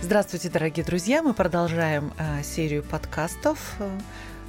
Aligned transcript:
Здравствуйте, 0.00 0.48
дорогие 0.48 0.86
друзья! 0.86 1.22
Мы 1.24 1.34
продолжаем 1.34 2.12
э, 2.18 2.42
серию 2.44 2.84
подкастов. 2.84 3.76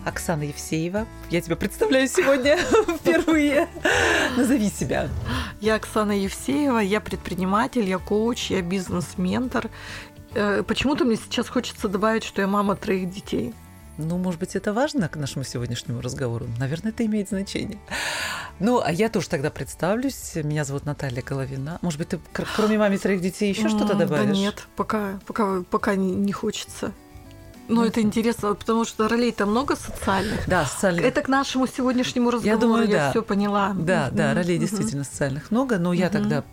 Оксана 0.06 0.44
Евсеева. 0.44 1.08
Я 1.32 1.42
тебя 1.42 1.56
представляю 1.56 2.08
сегодня 2.08 2.58
впервые. 3.00 3.68
Назови 4.38 4.70
себя. 4.70 5.10
Я 5.60 5.76
Оксана 5.76 6.12
Евсеева, 6.12 6.78
я 6.78 7.02
предприниматель, 7.02 7.84
я 7.90 7.98
коуч, 7.98 8.52
я 8.52 8.62
бизнес-ментор. 8.62 9.70
Э, 10.36 10.64
почему-то 10.66 11.04
мне 11.04 11.16
сейчас 11.16 11.50
хочется 11.50 11.88
добавить, 11.88 12.24
что 12.24 12.42
я 12.42 12.48
мама 12.48 12.76
троих 12.76 13.10
детей. 13.10 13.54
Ну, 14.00 14.18
может 14.18 14.40
быть, 14.40 14.56
это 14.56 14.72
важно 14.72 15.10
к 15.10 15.18
нашему 15.18 15.44
сегодняшнему 15.44 16.00
разговору? 16.00 16.48
Наверное, 16.58 16.92
это 16.92 17.06
имеет 17.06 17.28
значение. 17.28 17.80
Ну, 18.60 18.82
а 18.82 18.92
я 18.92 19.10
тоже 19.10 19.28
тогда 19.28 19.52
представлюсь. 19.52 20.36
Меня 20.36 20.64
зовут 20.64 20.86
Наталья 20.86 21.22
Головина. 21.22 21.80
Может 21.82 22.00
быть, 22.00 22.10
ты 22.10 22.20
кроме 22.56 22.78
мамы 22.78 22.98
троих 22.98 23.22
детей 23.22 23.50
еще 23.50 23.68
что-то 23.68 23.96
добавишь? 23.96 24.28
Да 24.28 24.34
нет, 24.34 24.68
пока, 24.78 25.20
пока, 25.28 25.64
пока 25.70 25.96
не, 25.96 26.32
хочется. 26.32 26.94
Но 27.68 27.86
это 27.86 28.02
интересно, 28.02 28.56
потому 28.56 28.86
что 28.86 29.08
ролей-то 29.10 29.46
много 29.46 29.76
социальных. 29.76 30.48
Да, 30.48 30.66
социальных. 30.66 31.04
Это 31.04 31.22
к 31.22 31.28
нашему 31.28 31.68
сегодняшнему 31.68 32.32
разговору, 32.32 32.56
я, 32.56 32.58
думаю, 32.58 32.88
я 32.88 32.98
да. 32.98 33.10
все 33.12 33.22
поняла. 33.22 33.74
Да, 33.78 34.10
да, 34.12 34.34
ролей 34.34 34.58
действительно 34.58 35.04
социальных 35.04 35.52
много, 35.52 35.78
но 35.78 35.92
я 35.92 36.10
тогда 36.10 36.44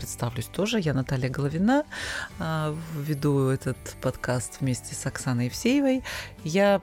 представлюсь 0.00 0.46
тоже. 0.46 0.80
Я 0.80 0.94
Наталья 0.94 1.28
Головина, 1.28 1.84
а, 2.38 2.74
веду 2.94 3.48
этот 3.48 3.76
подкаст 4.00 4.56
вместе 4.60 4.94
с 4.94 5.04
Оксаной 5.04 5.44
Евсеевой. 5.44 6.02
Я 6.42 6.80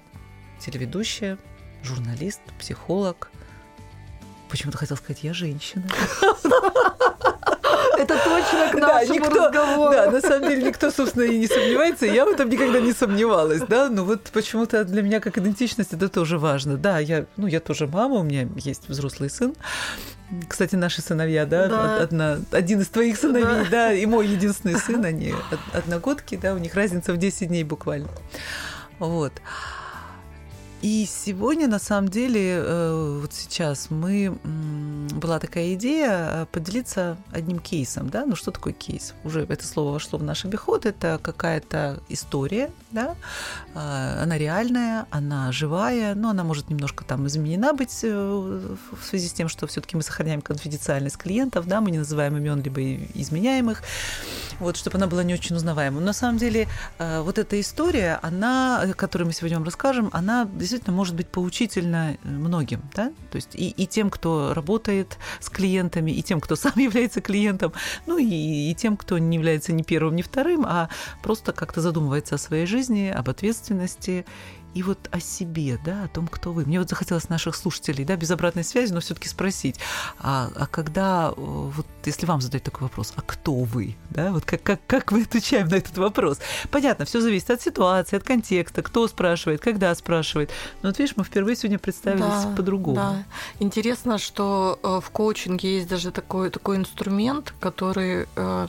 телеведущая, 0.60 1.40
журналист, 1.82 2.42
психолог. 2.60 3.32
Почему-то 4.50 4.78
хотела 4.78 4.98
сказать, 4.98 5.24
я 5.24 5.34
женщина. 5.34 5.90
Это 7.98 8.16
точно 8.24 8.72
к 8.72 8.74
нашему 8.76 8.88
да, 8.88 9.06
никто, 9.06 9.48
разговору. 9.48 9.94
Да, 9.94 10.12
на 10.12 10.22
самом 10.22 10.50
деле 10.50 10.64
никто, 10.64 10.92
собственно, 10.92 11.24
и 11.24 11.38
не 11.38 11.48
сомневается. 11.48 12.06
Я 12.06 12.26
в 12.26 12.30
этом 12.30 12.50
никогда 12.50 12.80
не 12.80 12.94
сомневалась, 12.94 13.62
да. 13.68 13.90
Но 13.90 14.04
вот 14.04 14.24
почему-то 14.34 14.84
для 14.84 15.02
меня 15.02 15.20
как 15.20 15.38
идентичность 15.38 15.94
это 15.94 16.10
тоже 16.10 16.38
важно. 16.38 16.78
Да, 16.78 17.00
я, 17.00 17.26
ну, 17.38 17.48
я 17.48 17.60
тоже 17.60 17.88
мама, 17.88 18.16
у 18.16 18.24
меня 18.24 18.48
есть 18.56 18.88
взрослый 18.88 19.30
сын. 19.30 19.56
Кстати, 20.48 20.76
наши 20.76 21.02
сыновья, 21.02 21.46
да, 21.46 21.68
да. 21.68 21.98
Одна, 21.98 22.38
один 22.52 22.82
из 22.82 22.88
твоих 22.90 23.18
сыновей, 23.18 23.64
да. 23.66 23.70
да, 23.72 23.94
и 23.94 24.06
мой 24.06 24.28
единственный 24.28 24.78
сын, 24.78 25.04
они 25.06 25.34
одногодки, 25.72 26.36
да, 26.36 26.54
у 26.54 26.58
них 26.58 26.76
разница 26.76 27.14
в 27.14 27.18
10 27.18 27.48
дней 27.48 27.64
буквально. 27.64 28.10
Вот. 29.00 29.32
И 30.82 31.08
сегодня, 31.10 31.68
на 31.68 31.80
самом 31.80 32.08
деле, 32.08 32.60
э, 32.60 33.20
вот 33.22 33.34
сейчас 33.34 33.90
мы 33.90 34.38
была 35.12 35.40
такая 35.40 35.74
идея 35.74 36.44
э, 36.44 36.46
поделиться 36.52 37.18
одним 37.32 37.58
кейсом, 37.58 38.12
да, 38.12 38.28
ну 38.28 38.36
что 38.36 38.52
такое 38.52 38.74
кейс? 38.74 39.16
Уже 39.24 39.42
это 39.50 39.66
слово 39.66 39.94
вошло 39.94 40.20
в 40.20 40.24
наш 40.24 40.46
обиход, 40.46 40.86
это 40.86 41.20
какая-то 41.20 42.00
история, 42.10 42.70
да, 42.92 43.16
э, 43.74 44.22
она 44.22 44.38
реальная, 44.38 45.08
она 45.10 45.52
живая, 45.52 46.14
но 46.14 46.30
она 46.30 46.44
может 46.44 46.70
немножко 46.70 47.04
там 47.04 47.26
изменена 47.26 47.74
быть 47.74 48.04
в 48.04 48.78
связи 49.04 49.30
с 49.30 49.34
тем, 49.34 49.50
что 49.50 49.66
все-таки 49.66 49.98
мы 49.98 50.04
сохраняем 50.04 50.44
конфиденциальность 50.44 51.18
клиентов, 51.18 51.66
да, 51.66 51.82
мы 51.82 51.90
не 51.90 51.98
называем 51.98 52.38
имен 52.38 52.62
либо 52.62 52.82
изменяем 53.16 53.72
их, 53.72 53.82
вот, 54.60 54.78
чтобы 54.78 54.98
она 54.98 55.08
была 55.08 55.24
не 55.24 55.34
очень 55.34 55.56
узнаваема. 55.56 56.00
Но 56.00 56.08
на 56.08 56.14
самом 56.14 56.38
деле 56.38 56.68
вот 57.00 57.38
эта 57.38 57.60
история, 57.60 58.20
она, 58.22 58.86
которую 58.96 59.28
мы 59.28 59.34
сегодня 59.34 59.58
вам 59.58 59.66
расскажем, 59.66 60.10
она 60.14 60.46
действительно 60.46 60.77
может 60.88 61.16
быть 61.16 61.28
поучительно 61.28 62.18
э, 62.24 62.28
многим, 62.28 62.82
да, 62.94 63.12
то 63.32 63.36
есть 63.36 63.56
и, 63.56 63.70
и 63.70 63.88
тем, 63.88 64.10
кто 64.10 64.54
работает 64.54 65.18
с 65.40 65.50
клиентами, 65.50 66.12
и 66.12 66.22
тем, 66.22 66.40
кто 66.40 66.56
сам 66.58 66.74
является 66.76 67.22
клиентом, 67.22 67.74
ну 68.06 68.18
и, 68.18 68.72
и 68.72 68.76
тем, 68.76 68.98
кто 68.98 69.18
не 69.18 69.38
является 69.38 69.74
ни 69.74 69.84
первым, 69.84 70.16
ни 70.16 70.22
вторым, 70.22 70.66
а 70.66 70.90
просто 71.24 71.54
как-то 71.54 71.82
задумывается 71.82 72.36
о 72.36 72.38
своей 72.38 72.66
жизни, 72.66 73.08
об 73.08 73.30
ответственности 73.30 74.26
и 74.78 74.84
вот 74.84 75.10
о 75.12 75.20
себе, 75.20 75.80
да, 75.84 76.04
о 76.04 76.08
том, 76.08 76.28
кто 76.28 76.54
вы. 76.54 76.64
Мне 76.66 76.78
вот 76.78 76.88
захотелось 76.88 77.30
наших 77.30 77.56
слушателей, 77.56 78.06
да, 78.06 78.16
без 78.16 78.30
обратной 78.30 78.64
связи, 78.64 78.94
но 78.94 79.00
все-таки 79.00 79.28
спросить, 79.28 79.78
а, 80.20 80.52
а 80.56 80.68
когда, 80.68 81.30
э, 81.30 81.34
вот 81.36 81.88
если 82.06 82.28
вам 82.28 82.42
задать 82.42 82.62
такой 82.62 82.84
вопрос, 82.84 83.12
а 83.16 83.22
кто 83.22 83.54
вы, 83.56 83.96
да, 84.12 84.32
вот 84.32 84.46
как, 84.46 84.62
как, 84.62 84.80
как 84.86 85.12
вы 85.12 85.24
отвечаем 85.24 85.68
на 85.68 85.76
этот 85.76 85.98
вопрос? 85.98 86.38
Понятно, 86.70 87.06
все 87.06 87.22
зависит 87.22 87.50
от 87.50 87.60
ситуации, 87.60 88.18
от 88.18 88.24
контекста, 88.24 88.84
кто 88.84 89.08
спрашивает, 89.08 89.62
когда 89.62 89.96
спрашивает. 89.96 90.52
Но 90.84 90.90
вот 90.90 91.00
видишь, 91.00 91.16
мы 91.18 91.24
впервые 91.24 91.56
сегодня 91.56 91.80
представились 91.80 92.44
да, 92.44 92.54
по-другому. 92.56 92.98
Да. 92.98 93.24
Интересно, 93.58 94.20
что 94.20 94.80
э, 94.84 95.00
в 95.04 95.10
коучинге 95.10 95.78
есть 95.78 95.88
даже 95.88 96.12
такой, 96.12 96.52
такой 96.52 96.78
инструмент, 96.78 97.52
который 97.60 98.28
э, 98.36 98.68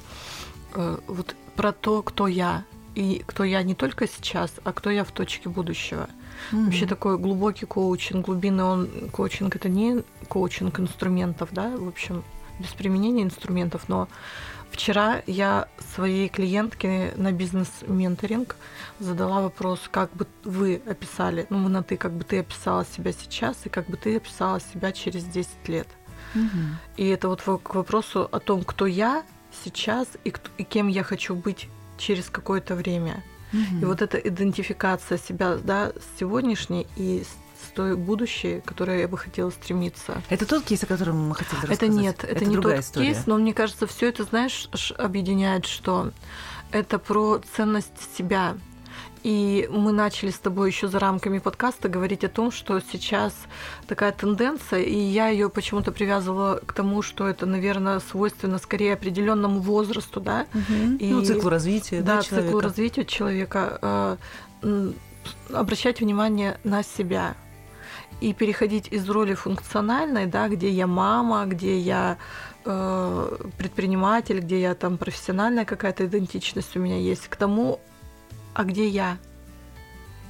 вот 1.07 1.35
про 1.55 1.73
то, 1.73 2.03
кто 2.03 2.27
я, 2.29 2.65
и 2.99 3.23
кто 3.25 3.45
я 3.45 3.63
не 3.63 3.77
только 3.77 4.09
сейчас, 4.09 4.53
а 4.65 4.73
кто 4.73 4.91
я 4.91 5.05
в 5.05 5.13
точке 5.13 5.49
будущего. 5.49 6.09
Mm-hmm. 6.51 6.65
Вообще 6.65 6.87
такой 6.87 7.17
глубокий 7.17 7.65
коучинг, 7.65 8.27
глубинный 8.27 8.65
он 8.65 8.89
коучинг 9.13 9.55
это 9.55 9.69
не 9.69 10.03
коучинг 10.29 10.81
инструментов, 10.81 11.51
да, 11.53 11.77
в 11.77 11.87
общем, 11.87 12.25
без 12.59 12.71
применения 12.71 13.23
инструментов, 13.23 13.89
но 13.89 14.09
вчера 14.73 15.23
я 15.29 15.69
своей 15.95 16.29
клиентке 16.29 17.13
на 17.17 17.31
бизнес-менторинг 17.31 18.57
задала 18.99 19.43
вопрос, 19.43 19.83
как 19.89 20.13
бы 20.15 20.27
вы 20.43 20.83
описали, 20.85 21.47
ну 21.51 21.59
мы 21.59 21.71
на 21.71 21.85
ты, 21.85 21.97
как 21.97 22.13
бы 22.13 22.25
ты 22.25 22.41
описала 22.41 22.85
себя 22.85 23.13
сейчас 23.13 23.59
и 23.65 23.69
как 23.69 23.87
бы 23.87 23.97
ты 23.97 24.17
описала 24.17 24.59
себя 24.59 24.91
через 24.91 25.23
10 25.23 25.69
лет. 25.69 25.87
Mm-hmm. 26.35 26.75
И 26.97 27.07
это 27.07 27.29
вот 27.29 27.43
к 27.43 27.75
вопросу 27.77 28.29
о 28.33 28.41
том, 28.41 28.65
кто 28.65 28.87
я 28.87 29.23
сейчас 29.65 30.09
и, 30.25 30.35
и 30.57 30.65
кем 30.65 30.89
я 30.89 31.05
хочу 31.05 31.37
быть 31.37 31.69
через 31.99 32.31
какое-то 32.31 32.75
время. 32.75 33.23
Угу. 33.53 33.83
И 33.83 33.85
вот 33.85 34.03
эта 34.03 34.19
идентификация 34.19 35.19
себя 35.19 35.57
да, 35.57 35.91
с 35.91 36.21
сегодняшней 36.21 36.87
и 36.97 37.25
с 37.25 37.71
той 37.75 37.97
будущей, 37.97 38.61
которой 38.65 39.01
я 39.01 39.09
бы 39.09 39.19
хотела 39.19 39.51
стремиться. 39.51 40.23
Это 40.29 40.47
тот 40.47 40.65
кейс, 40.65 40.83
о 40.83 40.87
котором 40.87 41.29
мы 41.29 41.35
хотели 41.35 41.61
рассказать? 41.61 41.83
Это 41.83 41.89
нет, 41.89 42.25
это, 42.25 42.27
это 42.27 42.45
не 42.45 42.57
тот 42.57 42.79
история. 42.79 43.07
кейс, 43.07 43.27
но 43.27 43.37
мне 43.37 43.53
кажется, 43.53 43.87
все 43.87 44.09
это, 44.09 44.25
знаешь, 44.25 44.69
объединяет, 44.97 45.67
что 45.67 46.13
это 46.71 46.99
про 46.99 47.41
ценность 47.57 48.17
себя. 48.17 48.57
И 49.23 49.69
мы 49.71 49.93
начали 49.93 50.31
с 50.31 50.39
тобой 50.39 50.71
еще 50.71 50.89
за 50.89 50.99
рамками 50.99 51.39
подкаста 51.39 51.89
говорить 51.89 52.25
о 52.25 52.29
том, 52.29 52.51
что 52.51 52.81
сейчас 52.81 53.35
такая 53.87 54.13
тенденция, 54.13 54.81
и 54.81 54.97
я 54.97 55.29
ее 55.29 55.49
почему-то 55.49 55.93
привязывала 55.93 56.61
к 56.65 56.73
тому, 56.73 57.03
что 57.03 57.27
это, 57.27 57.47
наверное, 57.47 58.01
свойственно 58.01 58.59
скорее 58.59 58.95
определенному 58.95 59.61
возрасту, 59.61 60.21
да, 60.21 60.47
угу. 60.55 60.97
и 60.99 61.11
ну, 61.11 61.25
циклу 61.25 61.51
развития, 61.51 62.01
да, 62.01 62.17
да 62.17 62.23
человека. 62.23 62.47
циклу 62.47 62.61
развития 62.61 63.05
человека, 63.05 64.19
э, 64.63 64.93
обращать 65.53 66.01
внимание 66.01 66.59
на 66.65 66.83
себя 66.83 67.35
и 68.21 68.33
переходить 68.33 68.89
из 68.91 69.09
роли 69.09 69.35
функциональной, 69.35 70.27
да, 70.27 70.49
где 70.49 70.71
я 70.71 70.87
мама, 70.87 71.47
где 71.47 71.79
я 71.79 72.19
э, 72.65 73.37
предприниматель, 73.57 74.41
где 74.41 74.61
я 74.61 74.75
там 74.75 74.99
профессиональная 74.99 75.65
какая-то 75.65 76.07
идентичность 76.07 76.77
у 76.77 76.81
меня 76.81 76.99
есть, 76.99 77.29
к 77.29 77.37
тому, 77.37 77.81
а 78.55 78.65
где 78.65 78.89
я? 78.89 79.19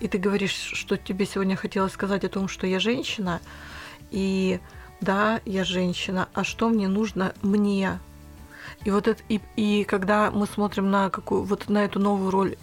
И 0.00 0.08
ты 0.08 0.18
говоришь, 0.18 0.52
что 0.52 0.96
тебе 0.96 1.26
сегодня 1.26 1.56
хотелось 1.56 1.92
сказать 1.92 2.24
о 2.24 2.28
том, 2.28 2.48
что 2.48 2.66
я 2.66 2.78
женщина, 2.78 3.40
и 4.10 4.60
да, 5.00 5.40
я 5.44 5.64
женщина, 5.64 6.28
а 6.34 6.44
что 6.44 6.68
мне 6.68 6.88
нужно 6.88 7.32
мне? 7.42 7.98
И 8.84 8.90
вот 8.90 9.08
это, 9.08 9.22
и, 9.28 9.40
и 9.56 9.84
когда 9.84 10.30
мы 10.30 10.46
смотрим 10.46 10.90
на 10.90 11.10
какую 11.10 11.42
вот 11.42 11.68
на 11.68 11.84
эту 11.84 11.98
новую 11.98 12.30
роль 12.30 12.56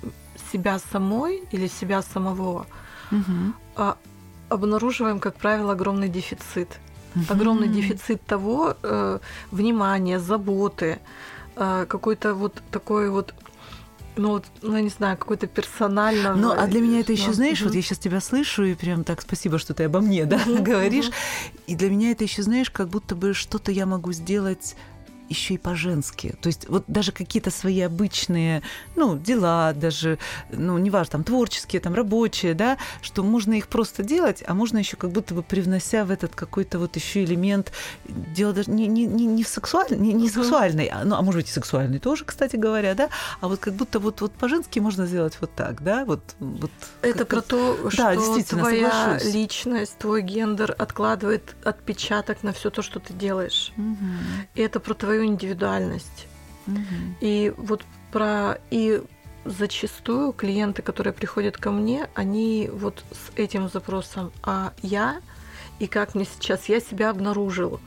себя 0.51 0.79
самой 0.79 1.43
или 1.51 1.67
себя 1.67 2.01
самого, 2.01 2.67
угу. 3.11 3.53
а, 3.75 3.97
обнаруживаем, 4.49 5.19
как 5.19 5.35
правило, 5.35 5.73
огромный 5.73 6.09
дефицит. 6.09 6.79
Угу. 7.15 7.25
Огромный 7.29 7.67
дефицит 7.67 8.25
того 8.25 8.75
э, 8.81 9.19
внимания, 9.51 10.19
заботы, 10.19 10.99
э, 11.55 11.85
какой-то 11.87 12.33
вот 12.33 12.61
такой 12.71 13.09
вот 13.09 13.33
ну, 14.17 14.29
вот, 14.29 14.45
ну, 14.61 14.75
я 14.75 14.81
не 14.81 14.89
знаю, 14.89 15.17
какой-то 15.17 15.47
персонального. 15.47 16.35
Ну, 16.35 16.51
а 16.51 16.67
для 16.67 16.81
меня 16.81 16.99
это 16.99 17.11
еще, 17.11 17.33
знаешь, 17.33 17.61
вот 17.61 17.73
я 17.73 17.81
сейчас 17.81 17.99
тебя 17.99 18.19
слышу, 18.19 18.63
и 18.63 18.73
прям 18.73 19.03
так 19.03 19.21
спасибо, 19.21 19.59
что 19.59 19.73
ты 19.73 19.83
обо 19.83 20.01
мне, 20.01 20.25
да, 20.25 20.39
говоришь. 20.45 21.11
И 21.67 21.75
для 21.75 21.89
меня 21.89 22.11
это 22.11 22.23
еще, 22.23 22.43
знаешь, 22.43 22.69
как 22.69 22.89
будто 22.89 23.15
бы 23.15 23.33
что-то 23.33 23.71
я 23.71 23.85
могу 23.85 24.11
сделать 24.11 24.75
еще 25.29 25.55
и 25.55 25.57
по-женски. 25.57 26.35
То 26.41 26.47
есть 26.47 26.67
вот 26.69 26.83
даже 26.87 27.11
какие-то 27.11 27.51
свои 27.51 27.81
обычные, 27.81 28.61
ну, 28.95 29.17
дела, 29.17 29.73
даже, 29.73 30.19
ну, 30.51 30.77
неважно, 30.77 31.11
там, 31.13 31.23
творческие, 31.23 31.79
там, 31.79 31.93
рабочие, 31.93 32.53
да, 32.53 32.77
что 33.01 33.23
можно 33.23 33.53
их 33.53 33.67
просто 33.67 34.03
делать, 34.03 34.43
а 34.45 34.53
можно 34.53 34.77
еще 34.77 34.97
как 34.97 35.11
будто 35.11 35.33
бы 35.33 35.43
привнося 35.43 36.05
в 36.05 36.11
этот 36.11 36.35
какой-то 36.35 36.79
вот 36.79 36.95
еще 36.95 37.23
элемент, 37.23 37.71
дело 38.05 38.53
даже 38.53 38.71
не, 38.71 38.87
не, 38.87 39.05
не, 39.05 39.25
не, 39.25 39.43
сексуальный, 39.43 39.97
не, 39.97 40.13
не 40.13 40.29
сексуальный, 40.29 40.87
а, 40.87 41.03
ну, 41.03 41.15
а 41.15 41.21
может 41.21 41.41
быть 41.41 41.49
и 41.49 41.53
сексуальный 41.53 41.99
тоже, 41.99 42.25
кстати 42.25 42.55
говоря, 42.55 42.95
да, 42.95 43.09
а 43.41 43.47
вот 43.47 43.59
как 43.59 43.73
будто 43.73 43.99
вот, 43.99 44.21
вот 44.21 44.33
по-женски 44.33 44.79
можно 44.79 45.05
сделать 45.05 45.37
вот 45.41 45.51
так, 45.55 45.83
да, 45.83 46.05
вот. 46.05 46.21
вот 46.39 46.71
Это 47.01 47.25
про 47.25 47.41
то, 47.41 47.77
да, 47.97 48.13
что 48.13 48.43
твоя 48.43 48.91
соглашусь. 48.91 49.33
личность, 49.33 49.97
твой 49.97 50.21
гендер 50.21 50.75
откладывает 50.77 51.55
отпечаток 51.63 52.43
на 52.43 52.53
все 52.53 52.69
то, 52.69 52.81
что 52.81 52.99
ты 52.99 53.13
делаешь. 53.13 53.71
Угу. 53.77 54.05
И 54.55 54.61
это 54.61 54.79
про 54.79 54.93
твою 54.93 55.14
индивидуальность. 55.23 56.27
Угу. 56.67 56.77
И 57.21 57.53
вот 57.57 57.83
про 58.11 58.57
и 58.71 59.01
зачастую 59.45 60.33
клиенты, 60.33 60.81
которые 60.81 61.13
приходят 61.13 61.57
ко 61.57 61.71
мне, 61.71 62.09
они 62.15 62.69
вот 62.73 63.03
с 63.11 63.37
этим 63.37 63.69
запросом, 63.69 64.31
а 64.43 64.73
я 64.81 65.21
и 65.79 65.87
как 65.87 66.15
мне 66.15 66.25
сейчас, 66.25 66.67
я 66.69 66.79
себя 66.79 67.09
обнаружил. 67.09 67.79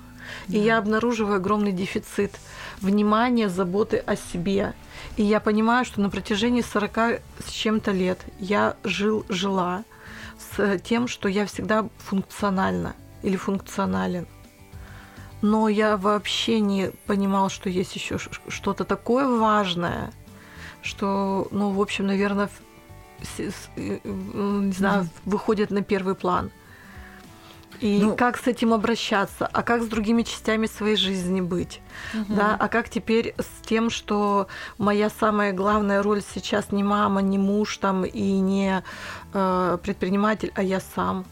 И 0.48 0.58
я 0.58 0.76
обнаруживаю 0.76 1.36
огромный 1.36 1.72
дефицит 1.72 2.38
внимания, 2.82 3.48
заботы 3.48 3.96
о 3.96 4.14
себе. 4.14 4.74
И 5.16 5.22
я 5.22 5.40
понимаю, 5.40 5.86
что 5.86 6.02
на 6.02 6.10
протяжении 6.10 6.60
40 6.60 7.20
с 7.46 7.50
чем-то 7.50 7.92
лет 7.92 8.20
я 8.38 8.76
жил, 8.84 9.24
жила 9.30 9.84
с 10.38 10.78
тем, 10.80 11.08
что 11.08 11.28
я 11.28 11.46
всегда 11.46 11.88
функциональна 11.98 12.94
или 13.22 13.36
функционален. 13.36 14.26
Но 15.40 15.68
я 15.68 15.96
вообще 15.96 16.60
не 16.60 16.90
понимал, 17.06 17.48
что 17.48 17.68
есть 17.68 17.94
еще 17.94 18.18
что-то 18.48 18.84
такое 18.84 19.28
важное, 19.28 20.12
что, 20.82 21.48
ну, 21.50 21.70
в 21.70 21.80
общем, 21.80 22.06
наверное, 22.06 22.48
не 23.36 24.72
знаю, 24.72 25.08
выходит 25.24 25.70
на 25.70 25.82
первый 25.82 26.14
план. 26.14 26.50
И 27.80 28.00
ну, 28.02 28.16
как 28.16 28.36
с 28.38 28.46
этим 28.46 28.72
обращаться, 28.72 29.46
а 29.46 29.62
как 29.62 29.82
с 29.82 29.86
другими 29.86 30.22
частями 30.22 30.66
своей 30.66 30.96
жизни 30.96 31.40
быть, 31.40 31.80
угу. 32.12 32.34
да, 32.34 32.56
а 32.58 32.68
как 32.68 32.88
теперь 32.88 33.34
с 33.38 33.66
тем, 33.66 33.88
что 33.88 34.48
моя 34.78 35.10
самая 35.10 35.52
главная 35.52 36.02
роль 36.02 36.22
сейчас 36.34 36.72
не 36.72 36.82
мама, 36.82 37.22
не 37.22 37.38
муж 37.38 37.76
там 37.78 38.04
и 38.04 38.40
не 38.40 38.82
э, 39.32 39.78
предприниматель, 39.82 40.50
а 40.56 40.62
я 40.62 40.80
сам. 40.80 41.24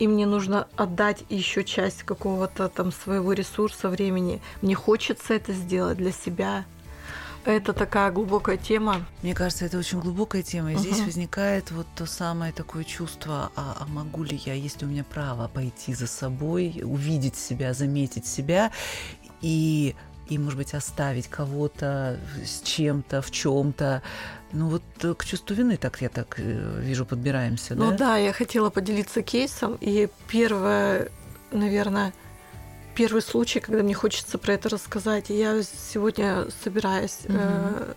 И 0.00 0.08
мне 0.08 0.26
нужно 0.26 0.66
отдать 0.76 1.24
еще 1.28 1.62
часть 1.62 2.04
какого-то 2.04 2.68
там 2.68 2.90
своего 2.90 3.34
ресурса, 3.34 3.90
времени. 3.90 4.40
Мне 4.62 4.74
хочется 4.74 5.34
это 5.34 5.52
сделать 5.52 5.98
для 5.98 6.10
себя. 6.10 6.64
Это 7.44 7.74
такая 7.74 8.10
глубокая 8.10 8.56
тема. 8.56 9.06
Мне 9.22 9.34
кажется, 9.34 9.66
это 9.66 9.78
очень 9.78 10.00
глубокая 10.00 10.42
тема. 10.42 10.72
И 10.72 10.74
uh-huh. 10.74 10.78
здесь 10.78 11.00
возникает 11.00 11.70
вот 11.70 11.86
то 11.94 12.06
самое 12.06 12.52
такое 12.52 12.84
чувство, 12.84 13.52
а, 13.56 13.76
а 13.80 13.86
могу 13.86 14.24
ли 14.24 14.40
я, 14.44 14.54
есть 14.54 14.80
ли 14.80 14.86
у 14.86 14.90
меня 14.90 15.04
право 15.04 15.48
пойти 15.48 15.94
за 15.94 16.06
собой, 16.06 16.80
увидеть 16.82 17.36
себя, 17.36 17.74
заметить 17.74 18.26
себя 18.26 18.72
и 19.42 19.94
и, 20.30 20.38
может 20.38 20.56
быть, 20.56 20.74
оставить 20.74 21.28
кого-то 21.28 22.18
с 22.44 22.62
чем-то, 22.62 23.20
в 23.20 23.30
чем-то. 23.30 24.02
Ну 24.52 24.68
вот 24.68 24.82
э, 25.02 25.14
к 25.14 25.24
чувству 25.24 25.54
вины 25.54 25.76
так 25.76 26.00
я 26.00 26.08
так 26.08 26.36
э, 26.38 26.80
вижу 26.80 27.04
подбираемся, 27.04 27.74
ну, 27.74 27.86
да? 27.86 27.90
Ну 27.90 27.98
да, 27.98 28.16
я 28.16 28.32
хотела 28.32 28.70
поделиться 28.70 29.22
кейсом, 29.22 29.76
и 29.80 30.08
первое, 30.28 31.10
наверное, 31.50 32.12
первый 32.94 33.22
случай, 33.22 33.60
когда 33.60 33.82
мне 33.82 33.94
хочется 33.94 34.38
про 34.38 34.54
это 34.54 34.68
рассказать. 34.68 35.30
Я 35.30 35.62
сегодня, 35.62 36.46
собираясь 36.62 37.20
угу. 37.24 37.34
э, 37.36 37.94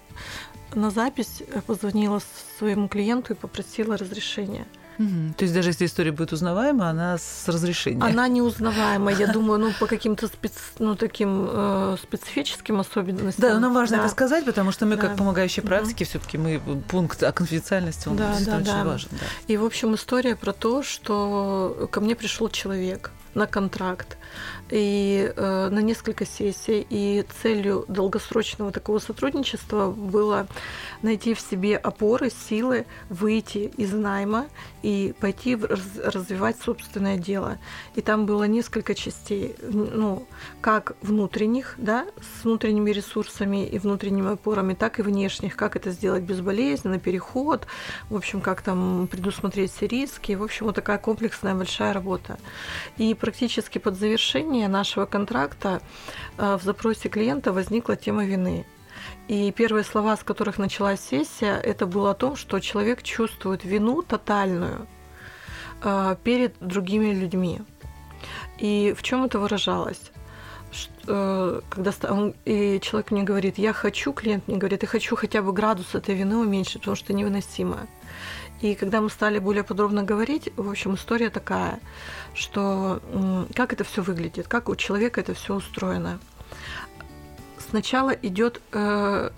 на 0.74 0.90
запись, 0.90 1.44
э, 1.48 1.62
позвонила 1.62 2.22
своему 2.58 2.88
клиенту 2.88 3.34
и 3.34 3.36
попросила 3.36 3.96
разрешения. 3.96 4.66
Угу. 5.00 5.34
То 5.38 5.44
есть 5.44 5.54
даже 5.54 5.70
если 5.70 5.86
история 5.86 6.12
будет 6.12 6.34
узнаваема, 6.34 6.90
она 6.90 7.18
с 7.18 7.48
разрешения. 7.48 8.04
Она 8.04 8.28
не 8.28 8.42
узнаваема, 8.42 9.12
я 9.12 9.28
думаю, 9.28 9.60
ну 9.60 9.72
по 9.80 9.88
каким-то 9.88 10.28
специ... 10.28 10.60
ну, 10.80 10.96
таким 10.96 11.48
э, 11.50 11.98
специфическим 12.02 12.80
особенностям. 12.80 13.42
Да, 13.42 13.54
но 13.54 13.60
нам 13.60 13.74
важно 13.74 13.98
да. 13.98 14.04
это 14.04 14.12
сказать, 14.12 14.46
потому 14.46 14.72
что 14.72 14.86
мы, 14.86 14.96
да. 14.96 15.04
как 15.04 15.18
помогающие 15.18 15.64
практики, 15.64 16.04
угу. 16.04 16.10
все-таки 16.10 16.38
мы 16.38 16.62
пункт 16.88 17.24
о 17.24 17.32
конфиденциальности, 17.32 18.08
он 18.08 18.18
да, 18.18 18.36
да, 18.46 18.58
очень 18.58 18.66
да. 18.66 18.84
важен. 18.84 19.10
Да. 19.12 19.26
И 19.48 19.58
в 19.58 19.66
общем 19.66 19.96
история 19.96 20.36
про 20.36 20.54
то, 20.54 20.84
что 20.84 21.88
ко 21.92 22.02
мне 22.02 22.16
пришел 22.16 22.50
человек 22.50 23.12
на 23.36 23.48
контракт 23.48 24.18
и 24.70 25.32
э, 25.36 25.70
на 25.70 25.80
несколько 25.80 26.26
сессий. 26.26 26.86
И 26.90 27.26
целью 27.42 27.86
долгосрочного 27.88 28.72
такого 28.72 29.00
сотрудничества 29.00 29.92
было 29.92 30.48
найти 31.02 31.34
в 31.34 31.40
себе 31.40 31.78
опоры, 31.78 32.30
силы, 32.30 32.86
выйти 33.10 33.72
из 33.78 33.94
найма 33.94 34.48
и 34.82 35.14
пойти 35.20 35.56
раз, 35.56 35.82
развивать 36.04 36.58
собственное 36.60 37.18
дело. 37.18 37.58
И 37.96 38.02
там 38.02 38.26
было 38.26 38.46
несколько 38.46 38.96
частей, 38.96 39.56
ну, 39.62 40.28
как 40.62 40.96
внутренних, 41.02 41.76
да, 41.78 42.06
с 42.22 42.44
внутренними 42.44 42.92
ресурсами 42.92 43.66
и 43.66 43.80
внутренними 43.80 44.34
опорами, 44.34 44.74
так 44.74 45.00
и 45.00 45.02
внешних, 45.02 45.56
как 45.56 45.76
это 45.76 45.92
сделать 45.92 46.24
безболезненно, 46.24 47.00
переход, 47.00 47.68
в 48.10 48.16
общем, 48.16 48.42
как 48.42 48.62
там 48.62 49.08
предусмотреть 49.08 49.72
все 49.74 49.88
риски. 49.88 50.34
В 50.34 50.44
общем, 50.44 50.66
вот 50.68 50.76
такая 50.76 50.98
комплексная 50.98 51.56
большая 51.56 51.94
работа. 51.94 52.38
И 52.98 53.14
практически 53.24 53.78
под 53.78 53.96
завершение 53.96 54.68
нашего 54.68 55.06
контракта 55.06 55.82
э, 56.38 56.58
в 56.58 56.64
запросе 56.64 57.08
клиента 57.08 57.54
возникла 57.54 57.96
тема 57.96 58.26
вины. 58.26 58.66
И 59.30 59.50
первые 59.54 59.86
слова, 59.86 60.18
с 60.18 60.24
которых 60.24 60.58
началась 60.58 61.00
сессия, 61.00 61.56
это 61.56 61.86
было 61.86 62.12
о 62.12 62.16
том, 62.16 62.36
что 62.36 62.60
человек 62.60 63.02
чувствует 63.02 63.64
вину 63.64 64.02
тотальную 64.02 64.88
э, 65.84 66.18
перед 66.22 66.56
другими 66.60 67.14
людьми. 67.14 67.62
И 68.58 68.94
в 68.98 69.02
чем 69.04 69.24
это 69.24 69.40
выражалось? 69.40 70.12
Э, 71.08 71.62
когда 71.70 71.92
и 72.44 72.80
человек 72.82 73.12
мне 73.12 73.24
говорит, 73.24 73.58
я 73.58 73.72
хочу, 73.72 74.12
клиент 74.12 74.50
мне 74.50 74.58
говорит, 74.58 74.82
я 74.82 74.90
хочу 74.90 75.16
хотя 75.16 75.42
бы 75.42 75.54
градус 75.54 75.96
этой 75.96 76.14
вины 76.14 76.36
уменьшить, 76.36 76.82
потому 76.82 76.98
что 76.98 77.14
невыносимо. 77.14 77.88
И 78.62 78.76
когда 78.76 79.02
мы 79.02 79.10
стали 79.10 79.40
более 79.40 79.64
подробно 79.64 80.04
говорить, 80.04 80.50
в 80.56 80.70
общем, 80.70 80.96
история 80.96 81.30
такая, 81.30 81.80
что 82.34 83.02
как 83.56 83.74
это 83.74 83.84
все 83.84 84.02
выглядит, 84.02 84.48
как 84.48 84.70
у 84.70 84.76
человека 84.76 85.20
это 85.22 85.34
все 85.34 85.56
устроено. 85.56 86.20
Сначала 87.70 88.12
идет 88.12 88.62
э, 88.72 89.32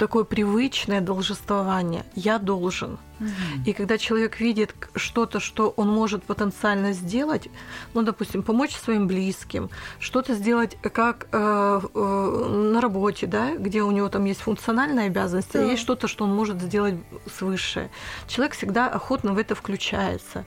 такое 0.00 0.24
привычное 0.24 1.02
должествование. 1.02 2.04
Я 2.14 2.38
должен. 2.38 2.98
Угу. 3.20 3.28
И 3.66 3.72
когда 3.74 3.98
человек 3.98 4.40
видит 4.40 4.74
что-то, 4.96 5.40
что 5.40 5.74
он 5.76 5.88
может 5.88 6.24
потенциально 6.24 6.92
сделать, 6.92 7.48
ну, 7.92 8.02
допустим, 8.02 8.42
помочь 8.42 8.74
своим 8.74 9.06
близким, 9.06 9.68
что-то 9.98 10.34
сделать 10.34 10.78
как 10.80 11.28
э, 11.32 11.80
э, 11.94 12.48
на 12.72 12.80
работе, 12.80 13.26
да, 13.26 13.56
где 13.56 13.82
у 13.82 13.90
него 13.90 14.08
там 14.08 14.24
есть 14.24 14.40
функциональные 14.40 15.08
обязанности, 15.08 15.58
да. 15.58 15.60
а 15.60 15.64
есть 15.64 15.82
что-то, 15.82 16.08
что 16.08 16.24
он 16.24 16.34
может 16.34 16.62
сделать 16.62 16.94
свыше. 17.36 17.90
Человек 18.26 18.54
всегда 18.54 18.88
охотно 18.88 19.34
в 19.34 19.38
это 19.38 19.54
включается. 19.54 20.46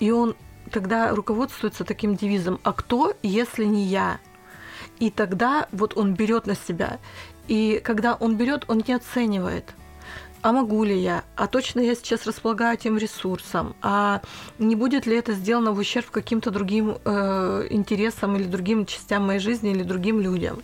И 0.00 0.10
он 0.10 0.34
тогда 0.70 1.14
руководствуется 1.14 1.84
таким 1.84 2.16
девизом 2.16 2.58
«А 2.62 2.72
кто, 2.72 3.12
если 3.22 3.66
не 3.66 3.84
я?» 3.84 4.18
И 4.98 5.10
тогда 5.10 5.68
вот 5.72 5.96
он 5.96 6.14
берет 6.14 6.46
на 6.46 6.54
себя. 6.54 6.98
И 7.48 7.80
когда 7.84 8.14
он 8.14 8.36
берет, 8.36 8.64
он 8.68 8.82
не 8.86 8.94
оценивает– 8.94 9.74
а 10.44 10.52
могу 10.52 10.84
ли 10.84 10.94
я, 10.98 11.24
а 11.36 11.46
точно 11.46 11.80
я 11.80 11.94
сейчас 11.94 12.26
располагаю 12.26 12.74
этим 12.74 12.98
ресурсом, 12.98 13.74
а 13.80 14.20
не 14.58 14.76
будет 14.76 15.06
ли 15.06 15.16
это 15.16 15.32
сделано 15.32 15.72
в 15.72 15.78
ущерб 15.78 16.10
каким-то 16.10 16.50
другим 16.50 16.98
э, 17.02 17.66
интересам 17.70 18.36
или 18.36 18.44
другим 18.44 18.84
частям 18.84 19.26
моей 19.26 19.40
жизни 19.40 19.70
или 19.70 19.82
другим 19.82 20.20
людям. 20.20 20.62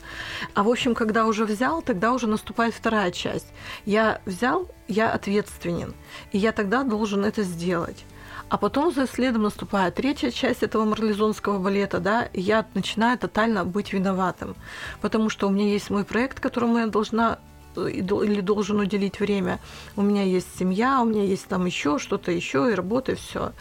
А 0.53 0.65
в 0.65 0.69
общем, 0.69 0.95
когда 0.95 1.25
уже 1.25 1.47
взял, 1.47 1.81
тогда 1.81 2.13
уже 2.13 2.27
наступает 2.27 2.75
вторая 2.75 3.11
часть. 3.11 3.47
Я 3.87 4.21
взял, 4.27 4.69
я 4.87 5.11
ответственен, 5.11 5.95
и 6.33 6.37
я 6.37 6.53
тогда 6.53 6.83
должен 6.83 7.25
это 7.25 7.43
сделать. 7.43 8.05
А 8.51 8.59
потом 8.59 8.93
за 8.93 9.07
следом 9.07 9.43
наступает 9.43 9.95
третья 9.95 10.33
часть 10.33 10.65
этого 10.65 10.85
марлезонского 10.85 11.61
балета, 11.61 12.01
да, 12.01 12.25
и 12.25 12.41
я 12.41 12.67
начинаю 12.75 13.17
тотально 13.17 13.65
быть 13.65 13.93
виноватым, 13.93 14.57
потому 15.01 15.31
что 15.31 15.47
у 15.47 15.51
меня 15.51 15.67
есть 15.69 15.89
мой 15.89 16.05
проект, 16.05 16.41
которому 16.41 16.79
я 16.79 16.89
должна 16.89 17.39
или 17.77 18.41
должен 18.41 18.81
уделить 18.81 19.21
время. 19.21 19.61
У 19.95 20.03
меня 20.03 20.25
есть 20.25 20.59
семья, 20.59 21.01
у 21.01 21.05
меня 21.05 21.23
есть 21.23 21.47
там 21.47 21.65
еще 21.65 22.01
что-то 22.01 22.33
еще, 22.33 22.73
и 22.73 22.75
работа, 22.75 23.13
и 23.13 23.15
все. 23.15 23.53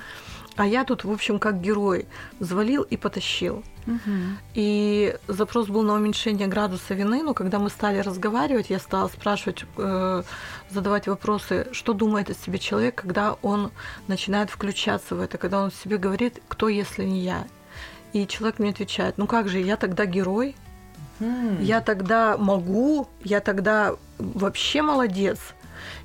А 0.59 0.67
я 0.67 0.83
тут, 0.83 1.05
в 1.05 1.11
общем, 1.11 1.39
как 1.39 1.61
герой, 1.61 2.05
взвалил 2.37 2.83
и 2.83 2.97
потащил. 2.97 3.63
Угу. 3.87 3.99
И 4.55 5.15
запрос 5.29 5.67
был 5.67 5.83
на 5.83 5.93
уменьшение 5.93 6.47
градуса 6.47 6.93
вины, 6.95 7.23
но 7.23 7.33
когда 7.33 7.59
мы 7.59 7.69
стали 7.69 7.99
разговаривать, 7.99 8.69
я 8.69 8.77
стала 8.79 9.07
спрашивать, 9.07 9.63
э, 9.77 10.23
задавать 10.69 11.07
вопросы, 11.07 11.67
что 11.71 11.93
думает 11.93 12.29
о 12.29 12.33
себе 12.33 12.59
человек, 12.59 12.95
когда 12.95 13.37
он 13.41 13.71
начинает 14.07 14.49
включаться 14.49 15.15
в 15.15 15.21
это, 15.21 15.37
когда 15.37 15.63
он 15.63 15.71
себе 15.71 15.97
говорит, 15.97 16.41
кто, 16.49 16.67
если 16.67 17.05
не 17.05 17.21
я. 17.21 17.47
И 18.11 18.27
человек 18.27 18.59
мне 18.59 18.71
отвечает, 18.71 19.17
ну 19.17 19.27
как 19.27 19.47
же, 19.47 19.59
я 19.59 19.77
тогда 19.77 20.05
герой, 20.05 20.57
я 21.61 21.79
тогда 21.79 22.37
могу, 22.37 23.07
я 23.23 23.39
тогда 23.39 23.95
вообще 24.17 24.81
молодец. 24.81 25.39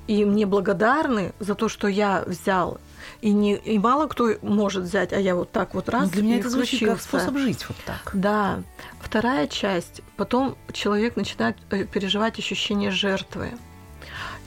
И 0.07 0.23
мне 0.23 0.45
благодарны 0.45 1.33
за 1.39 1.55
то, 1.55 1.67
что 1.67 1.89
я 1.89 2.23
взял. 2.25 2.79
И, 3.21 3.31
не, 3.31 3.55
и 3.55 3.79
мало 3.79 4.07
кто 4.07 4.35
может 4.41 4.83
взять, 4.83 5.13
а 5.13 5.19
я 5.19 5.35
вот 5.35 5.51
так 5.51 5.73
вот 5.73 5.89
раз. 5.89 6.05
Но 6.05 6.09
для 6.11 6.23
меня 6.23 6.39
это 6.39 6.49
звучит 6.49 6.87
как 6.87 7.01
способ 7.01 7.37
жить 7.37 7.65
вот 7.67 7.77
так. 7.85 8.11
Да. 8.13 8.63
Вторая 8.99 9.47
часть. 9.47 10.01
Потом 10.17 10.55
человек 10.71 11.15
начинает 11.15 11.57
э, 11.71 11.85
переживать 11.85 12.39
ощущение 12.39 12.91
жертвы. 12.91 13.51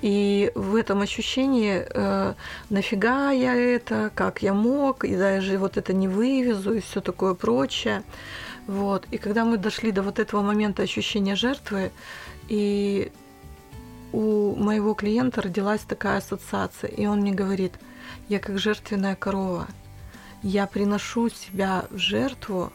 И 0.00 0.52
в 0.54 0.76
этом 0.76 1.00
ощущении 1.00 1.84
э, 1.88 2.34
нафига 2.70 3.32
я 3.32 3.54
это, 3.54 4.12
как 4.14 4.42
я 4.42 4.54
мог, 4.54 5.04
и 5.04 5.16
даже 5.16 5.58
вот 5.58 5.76
это 5.76 5.92
не 5.92 6.06
вывезу, 6.06 6.74
и 6.74 6.80
все 6.80 7.00
такое 7.00 7.34
прочее. 7.34 8.04
Вот. 8.68 9.06
И 9.10 9.18
когда 9.18 9.44
мы 9.44 9.56
дошли 9.56 9.90
до 9.90 10.02
вот 10.02 10.18
этого 10.18 10.42
момента 10.42 10.82
ощущения 10.82 11.34
жертвы, 11.34 11.90
и 12.48 13.10
у 14.12 14.54
моего 14.54 14.94
клиента 14.94 15.42
родилась 15.42 15.80
такая 15.80 16.18
ассоциация, 16.18 16.88
и 16.88 17.06
он 17.06 17.20
мне 17.20 17.32
говорит, 17.32 17.72
я 18.28 18.38
как 18.38 18.58
жертвенная 18.58 19.16
корова, 19.16 19.66
я 20.42 20.66
приношу 20.66 21.28
себя 21.28 21.86
в 21.90 21.98
жертву 21.98 22.72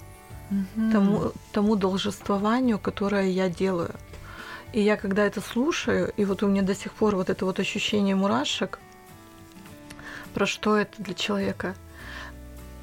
угу. 0.49 0.91
тому, 0.91 1.31
тому 1.51 1.75
должествованию, 1.75 2.79
которое 2.79 3.29
я 3.29 3.49
делаю. 3.49 3.91
И 4.73 4.81
я 4.81 4.97
когда 4.97 5.23
это 5.25 5.39
слушаю, 5.39 6.11
и 6.17 6.25
вот 6.25 6.41
у 6.43 6.47
меня 6.47 6.63
до 6.63 6.73
сих 6.73 6.93
пор 6.93 7.15
вот 7.15 7.29
это 7.29 7.45
вот 7.45 7.59
ощущение 7.59 8.15
мурашек, 8.15 8.79
про 10.33 10.47
что 10.47 10.77
это 10.77 11.01
для 11.01 11.13
человека? 11.13 11.75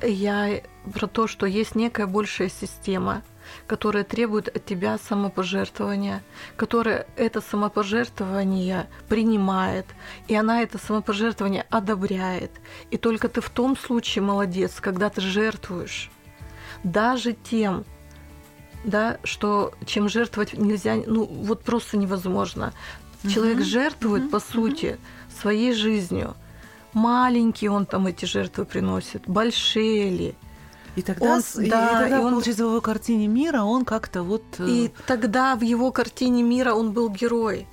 Я 0.00 0.62
про 0.94 1.08
то, 1.08 1.26
что 1.26 1.46
есть 1.46 1.74
некая 1.74 2.06
большая 2.06 2.48
система, 2.48 3.22
которая 3.66 4.04
требует 4.04 4.48
от 4.48 4.64
тебя 4.64 4.98
самопожертвования, 4.98 6.22
которая 6.56 7.06
это 7.16 7.40
самопожертвование 7.40 8.88
принимает, 9.08 9.86
и 10.28 10.34
она 10.34 10.62
это 10.62 10.78
самопожертвование 10.78 11.66
одобряет. 11.70 12.50
И 12.90 12.96
только 12.96 13.28
ты 13.28 13.40
в 13.40 13.50
том 13.50 13.76
случае 13.76 14.22
молодец, 14.22 14.80
когда 14.80 15.10
ты 15.10 15.20
жертвуешь 15.20 16.10
даже 16.84 17.32
тем, 17.32 17.84
да, 18.84 19.18
что 19.24 19.72
чем 19.84 20.08
жертвовать 20.08 20.54
нельзя, 20.54 20.96
ну 21.06 21.24
вот 21.24 21.62
просто 21.62 21.96
невозможно. 21.96 22.72
Человек 23.28 23.58
uh-huh. 23.58 23.64
жертвует, 23.64 24.22
uh-huh. 24.24 24.30
по 24.30 24.40
сути, 24.40 24.86
uh-huh. 24.86 25.40
своей 25.40 25.74
жизнью. 25.74 26.34
Маленький 26.94 27.68
он 27.68 27.86
там 27.86 28.06
эти 28.06 28.24
жертвы 28.24 28.64
приносит, 28.64 29.28
большие 29.28 30.10
ли. 30.10 30.34
И 30.96 31.02
тогда, 31.02 31.34
он, 31.34 31.40
и, 31.40 31.70
да, 31.70 31.86
и 31.86 32.02
тогда 32.02 32.18
и 32.18 32.20
он, 32.20 32.32
получается, 32.32 32.64
в 32.64 32.68
его 32.68 32.80
картине 32.80 33.26
мира 33.28 33.62
он 33.62 33.84
как-то 33.84 34.22
вот... 34.22 34.42
Э, 34.58 34.68
и 34.68 34.92
тогда 35.06 35.54
в 35.54 35.62
его 35.62 35.92
картине 35.92 36.42
мира 36.42 36.74
он 36.74 36.92
был 36.92 37.08
герой. 37.10 37.66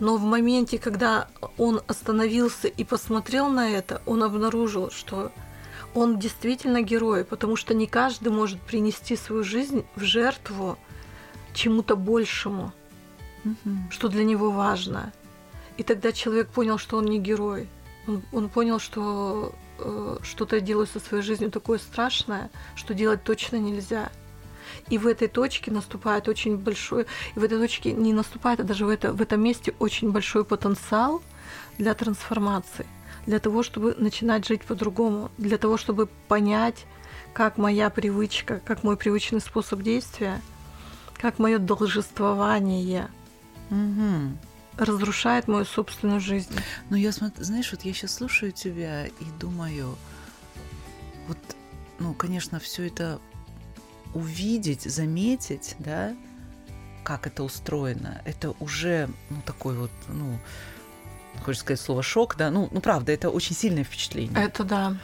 Но 0.00 0.16
в 0.16 0.22
моменте, 0.22 0.78
когда 0.78 1.28
он 1.58 1.80
остановился 1.86 2.68
и 2.68 2.82
посмотрел 2.82 3.48
на 3.48 3.70
это, 3.70 4.02
он 4.06 4.22
обнаружил, 4.22 4.90
что 4.90 5.30
он 5.94 6.18
действительно 6.18 6.82
герой, 6.82 7.24
потому 7.24 7.56
что 7.56 7.74
не 7.74 7.86
каждый 7.86 8.32
может 8.32 8.60
принести 8.60 9.16
свою 9.16 9.44
жизнь 9.44 9.84
в 9.94 10.02
жертву 10.02 10.78
чему-то 11.54 11.96
большему, 11.96 12.72
угу. 13.44 13.76
что 13.90 14.08
для 14.08 14.24
него 14.24 14.50
важно. 14.50 15.12
И 15.76 15.82
тогда 15.82 16.12
человек 16.12 16.48
понял, 16.48 16.78
что 16.78 16.96
он 16.96 17.06
не 17.06 17.18
герой. 17.18 17.68
Он, 18.06 18.22
он 18.32 18.48
понял, 18.48 18.78
что 18.78 19.54
что-то 20.22 20.60
делаю 20.60 20.86
со 20.86 21.00
своей 21.00 21.22
жизнью 21.22 21.50
такое 21.50 21.78
страшное, 21.78 22.50
что 22.74 22.94
делать 22.94 23.24
точно 23.24 23.56
нельзя. 23.56 24.10
И 24.88 24.98
в 24.98 25.06
этой 25.06 25.28
точке 25.28 25.70
наступает 25.70 26.28
очень 26.28 26.56
большой, 26.56 27.06
и 27.34 27.38
в 27.38 27.44
этой 27.44 27.58
точке 27.58 27.92
не 27.92 28.12
наступает, 28.12 28.60
а 28.60 28.64
даже 28.64 28.86
в, 28.86 28.88
это, 28.88 29.12
в 29.12 29.20
этом 29.20 29.42
месте 29.42 29.74
очень 29.78 30.12
большой 30.12 30.44
потенциал 30.44 31.22
для 31.78 31.94
трансформации 31.94 32.86
для 33.26 33.38
того, 33.38 33.62
чтобы 33.62 33.94
начинать 33.98 34.46
жить 34.46 34.62
по-другому, 34.62 35.30
для 35.38 35.58
того, 35.58 35.76
чтобы 35.76 36.08
понять, 36.28 36.86
как 37.32 37.56
моя 37.56 37.88
привычка, 37.90 38.60
как 38.64 38.82
мой 38.82 38.96
привычный 38.96 39.40
способ 39.40 39.82
действия, 39.82 40.40
как 41.20 41.38
мое 41.38 41.58
должествование 41.58 43.08
угу. 43.70 44.36
Разрушает 44.76 45.48
мою 45.48 45.64
собственную 45.64 46.20
жизнь. 46.20 46.54
Ну, 46.90 46.96
я 46.96 47.12
смотрю, 47.12 47.44
знаешь, 47.44 47.70
вот 47.72 47.82
я 47.82 47.92
сейчас 47.92 48.14
слушаю 48.14 48.52
тебя 48.52 49.06
и 49.06 49.24
думаю, 49.38 49.96
вот, 51.28 51.38
ну, 51.98 52.14
конечно, 52.14 52.58
все 52.58 52.86
это 52.86 53.20
увидеть, 54.14 54.82
заметить, 54.82 55.76
да, 55.78 56.14
как 57.04 57.26
это 57.26 57.42
устроено, 57.42 58.22
это 58.24 58.54
уже, 58.60 59.08
ну, 59.30 59.42
такой 59.44 59.76
вот, 59.76 59.90
ну, 60.08 60.38
хочешь 61.42 61.60
сказать 61.60 61.80
слово 61.80 62.02
шок, 62.02 62.36
да, 62.36 62.50
ну, 62.50 62.68
ну 62.70 62.80
правда, 62.80 63.12
это 63.12 63.30
очень 63.30 63.56
сильное 63.56 63.84
впечатление. 63.84 64.38
Это 64.38 64.64
да. 64.64 64.96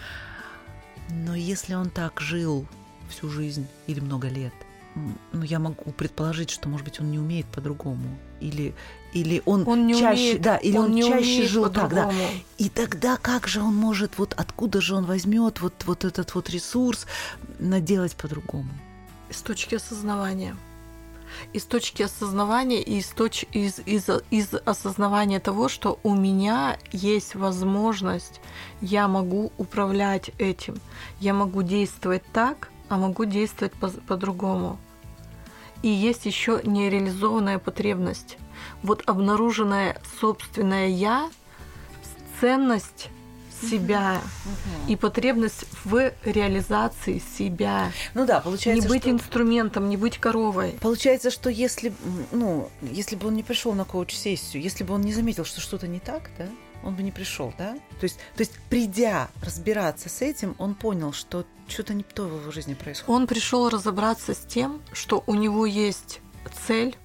Но 1.11 1.35
если 1.35 1.75
он 1.75 1.91
так 1.91 2.21
жил 2.21 2.67
всю 3.09 3.31
жизнь 3.31 3.67
или 3.87 4.01
много 4.01 4.29
лет, 4.29 4.53
ну, 4.95 5.43
я 5.43 5.59
могу 5.59 5.91
предположить, 5.93 6.51
что, 6.51 6.69
может 6.69 6.85
быть, 6.85 7.01
он 7.01 7.11
не 7.11 7.19
умеет 7.19 7.47
по-другому. 7.47 8.19
Или, 8.41 8.75
или 9.13 9.43
он, 9.45 9.67
он 9.67 9.87
не 9.87 9.95
чаще, 9.95 10.23
умеет, 10.23 10.43
да, 10.43 10.57
или 10.57 10.77
он, 10.77 10.87
он 10.87 10.93
не 10.93 11.03
чаще 11.03 11.47
жил 11.47 11.71
так, 11.71 11.91
да. 11.91 12.11
И 12.57 12.69
тогда 12.69 13.17
как 13.17 13.49
же 13.49 13.61
он 13.61 13.75
может, 13.75 14.19
вот 14.19 14.35
откуда 14.37 14.81
же 14.81 14.95
он 14.95 15.05
возьмет 15.05 15.61
вот, 15.61 15.85
вот 15.87 16.05
этот 16.05 16.35
вот 16.35 16.51
ресурс 16.51 17.07
наделать 17.59 18.17
по-другому? 18.17 18.71
С 19.31 19.43
точки 19.43 19.75
осознавания 19.75 20.57
из 21.53 21.65
точки 21.65 22.03
осознавания 22.03 22.83
и 22.83 22.99
из, 22.99 23.09
точ... 23.09 23.45
из, 23.53 23.81
из, 23.81 24.09
из 24.31 24.55
осознавания 24.65 25.41
того, 25.41 25.69
что 25.69 25.99
у 26.03 26.15
меня 26.15 26.79
есть 26.93 27.35
возможность, 27.35 28.41
я 28.81 29.09
могу 29.09 29.53
управлять 29.59 30.31
этим, 30.39 30.81
я 31.21 31.35
могу 31.35 31.63
действовать 31.63 32.23
так, 32.33 32.71
а 32.89 32.97
могу 32.97 33.25
действовать 33.25 33.75
по- 33.75 33.89
по-другому. 33.89 34.79
И 35.83 35.89
есть 35.89 36.27
еще 36.27 36.61
нереализованная 36.65 37.59
потребность. 37.59 38.37
Вот 38.83 39.03
обнаруженная 39.07 40.01
собственная 40.21 40.89
я, 40.89 41.31
ценность 42.41 43.11
себя 43.61 44.21
и 44.87 44.97
потребность 44.97 45.65
в 45.85 46.13
реализации 46.25 47.21
себя. 47.39 47.91
Ну 48.15 48.27
да, 48.27 48.41
получается, 48.41 48.83
не 48.83 48.89
быть 48.89 49.03
что... 49.03 49.11
инструментом, 49.11 49.89
не 49.89 49.97
быть 49.97 50.19
коровой. 50.19 50.77
Получается, 50.81 51.31
что 51.31 51.51
если, 51.51 51.93
ну, 52.33 52.71
если 52.83 53.17
бы 53.17 53.29
он 53.29 53.35
не 53.35 53.43
пришел 53.43 53.73
на 53.75 53.85
коуч-сессию, 53.85 54.63
если 54.63 54.85
бы 54.85 54.95
он 54.95 55.03
не 55.03 55.13
заметил, 55.13 55.45
что 55.45 55.61
что-то 55.61 55.89
не 55.89 56.01
так, 56.01 56.31
да, 56.39 56.47
он 56.85 56.95
бы 56.95 57.03
не 57.03 57.11
пришел, 57.11 57.53
да? 57.59 57.75
То 58.01 58.05
есть, 58.05 58.19
то 58.35 58.41
есть, 58.41 58.59
придя 58.71 59.29
разбираться 59.43 60.09
с 60.09 60.23
этим, 60.23 60.55
он 60.59 60.75
понял, 60.75 61.13
что 61.13 61.45
что-то 61.67 61.95
не 61.95 62.03
то 62.03 62.25
в 62.25 62.41
его 62.41 62.51
жизни 62.51 62.75
происходит. 62.75 63.11
Он 63.11 63.27
пришел 63.27 63.69
разобраться 63.69 64.35
с 64.35 64.39
тем, 64.39 64.81
что 64.93 65.23
у 65.27 65.35
него 65.35 65.67
есть 65.67 66.21
цель, 66.67 66.97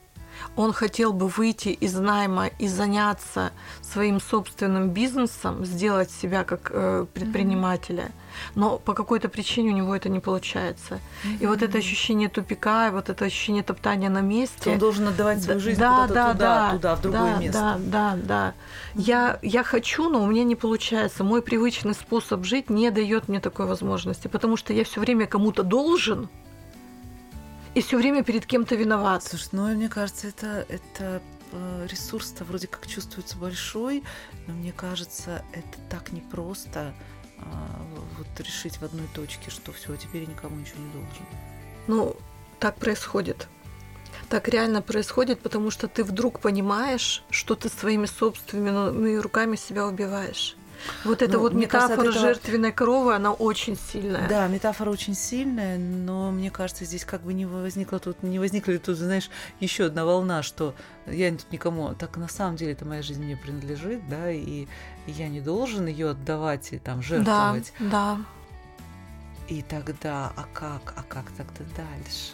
он 0.56 0.74
хотел 0.74 1.14
бы 1.14 1.28
выйти 1.28 1.70
из 1.70 1.94
найма 1.96 2.48
и 2.48 2.68
заняться 2.68 3.52
своим 3.82 4.20
собственным 4.20 4.90
бизнесом, 4.90 5.66
сделать 5.66 6.12
себя 6.12 6.44
как 6.44 6.72
э, 6.74 7.06
предпринимателя, 7.14 8.12
но 8.56 8.78
по 8.78 8.94
какой-то 8.94 9.30
причине 9.30 9.72
у 9.72 9.74
него 9.74 9.96
это 9.96 10.10
не 10.10 10.20
получается. 10.20 11.00
Mm-hmm. 11.24 11.38
И 11.40 11.46
вот 11.46 11.62
это 11.62 11.78
ощущение 11.78 12.30
тупика, 12.30 12.92
вот 12.92 13.10
это 13.10 13.26
ощущение 13.26 13.64
топтания 13.64 14.10
на 14.10 14.22
месте. 14.22 14.72
Он 14.72 14.80
должен 14.80 15.08
отдавать 15.08 15.44
свою 15.44 15.60
жизнь 15.60 15.80
да, 15.80 16.08
куда-то 16.08 16.14
да, 16.14 16.34
туда, 16.34 16.38
да, 16.38 16.72
туда, 16.72 16.96
в 16.96 17.02
другое 17.02 17.34
да, 17.34 17.40
место. 17.40 17.60
Да, 17.60 17.78
да, 17.80 18.18
да. 18.24 18.54
Я, 18.96 19.40
я 19.42 19.64
хочу, 19.64 20.10
но 20.10 20.24
у 20.24 20.28
меня 20.28 20.44
не 20.44 20.56
получается. 20.56 21.24
Мой 21.24 21.42
привычный 21.42 21.94
способ 21.94 22.46
жить 22.46 22.70
не 22.70 22.92
дает 22.92 23.28
мне 23.28 23.40
такой 23.40 23.66
возможности, 23.66 24.28
потому 24.28 24.58
что 24.58 24.74
я 24.74 24.84
все 24.84 25.00
время 25.00 25.28
кому-то 25.28 25.64
должен 25.64 26.30
и 27.74 27.82
все 27.82 27.98
время 27.98 28.24
перед 28.24 28.46
кем-то 28.46 28.76
виноват. 28.76 29.24
Слушай, 29.24 29.50
ну, 29.52 29.68
мне 29.68 29.90
кажется, 29.90 30.28
это, 30.28 30.66
это 30.70 31.22
э, 31.52 31.88
ресурс-то 31.90 32.44
вроде 32.46 32.68
как 32.68 32.88
чувствуется 32.88 33.38
большой, 33.38 34.04
но 34.48 34.54
мне 34.54 34.72
кажется, 34.72 35.44
это 35.54 35.80
так 35.90 36.12
непросто 36.12 36.94
вот 38.18 38.40
решить 38.40 38.78
в 38.78 38.84
одной 38.84 39.08
точке, 39.14 39.50
что 39.50 39.72
все, 39.72 39.96
теперь 39.96 40.24
я 40.24 40.28
никому 40.28 40.56
ничего 40.56 40.80
не 40.80 40.92
должен. 40.92 41.26
Ну, 41.88 42.16
так 42.60 42.76
происходит. 42.76 43.48
Так 44.30 44.48
реально 44.48 44.82
происходит, 44.82 45.40
потому 45.42 45.70
что 45.70 45.88
ты 45.88 46.04
вдруг 46.04 46.40
понимаешь, 46.40 47.24
что 47.30 47.56
ты 47.56 47.70
своими 47.70 48.06
собственными 48.06 49.16
руками 49.16 49.56
себя 49.56 49.86
убиваешь. 49.88 50.56
Вот 51.04 51.22
эта 51.22 51.34
ну, 51.34 51.40
вот 51.40 51.54
метафора 51.54 51.98
кажется, 51.98 52.20
жертвенной 52.20 52.70
этого... 52.70 52.78
коровы, 52.78 53.16
она 53.16 53.32
очень 53.34 53.78
сильная. 53.78 54.28
Да, 54.28 54.48
метафора 54.48 54.90
очень 54.90 55.16
сильная, 55.16 55.78
но 55.78 56.32
мне 56.32 56.52
кажется, 56.52 56.86
здесь 56.86 57.06
как 57.06 57.22
бы 57.22 57.34
не 57.34 57.46
возникла 57.46 58.00
тут, 58.00 58.24
не 58.24 58.40
возникла 58.40 58.78
тут, 58.78 58.98
знаешь, 58.98 59.30
еще 59.60 59.86
одна 59.86 60.06
волна, 60.06 60.44
что 60.44 60.74
я 61.06 61.32
тут 61.32 61.52
никому, 61.52 61.94
так 61.94 62.18
на 62.18 62.28
самом 62.28 62.56
деле 62.56 62.74
это 62.74 62.86
моя 62.86 63.02
жизнь 63.02 63.24
мне 63.24 63.38
принадлежит, 63.38 64.08
да, 64.08 64.32
и 64.32 64.68
я 65.08 65.28
не 65.30 65.42
должен 65.42 65.88
ее 65.88 66.12
отдавать 66.12 66.74
и 66.74 66.80
там 66.80 67.02
жертвовать. 67.02 67.74
Да, 67.80 68.18
да. 68.18 68.18
И 69.50 69.62
тогда, 69.62 70.32
а 70.36 70.46
как, 70.54 70.94
а 70.96 71.04
как 71.04 71.26
тогда 71.32 71.64
дальше? 71.76 72.34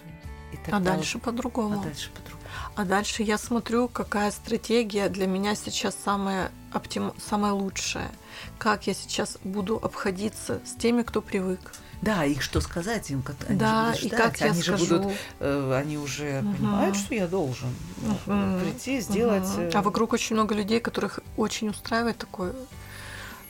И 0.53 0.57
тогда 0.57 0.77
а 0.77 0.95
дальше 0.95 1.19
по-другому. 1.19 1.79
А 1.79 1.83
дальше 1.83 2.09
по-другому. 2.11 2.39
А 2.75 2.85
дальше 2.85 3.23
я 3.23 3.37
смотрю, 3.37 3.87
какая 3.87 4.31
стратегия 4.31 5.09
для 5.09 5.27
меня 5.27 5.55
сейчас 5.55 5.95
самая, 5.95 6.51
оптим... 6.73 7.13
самая 7.17 7.53
лучшая. 7.53 8.11
Как 8.57 8.87
я 8.87 8.93
сейчас 8.93 9.37
буду 9.43 9.77
обходиться 9.77 10.61
с 10.65 10.73
теми, 10.75 11.03
кто 11.03 11.21
привык. 11.21 11.59
Да, 12.01 12.23
и 12.23 12.39
что 12.39 12.61
сказать 12.61 13.11
им, 13.11 13.23
они 13.47 13.59
да, 13.59 13.93
же 13.93 13.99
будут 13.99 13.99
ждать, 13.99 14.05
и 14.05 14.09
как 14.09 14.41
они 14.41 14.57
я 14.57 14.63
же 14.63 14.77
скажу. 14.77 14.99
будут, 14.99 15.17
э, 15.39 15.79
они 15.81 15.97
уже 15.97 16.39
угу. 16.39 16.55
понимают, 16.55 16.95
что 16.95 17.15
я 17.15 17.27
должен 17.27 17.69
угу. 18.01 18.59
прийти, 18.61 19.01
сделать. 19.01 19.43
Угу. 19.43 19.71
А 19.73 19.81
вокруг 19.81 20.13
очень 20.13 20.35
много 20.35 20.55
людей, 20.55 20.79
которых 20.79 21.19
очень 21.35 21.69
устраивает 21.69 22.17
такое 22.17 22.55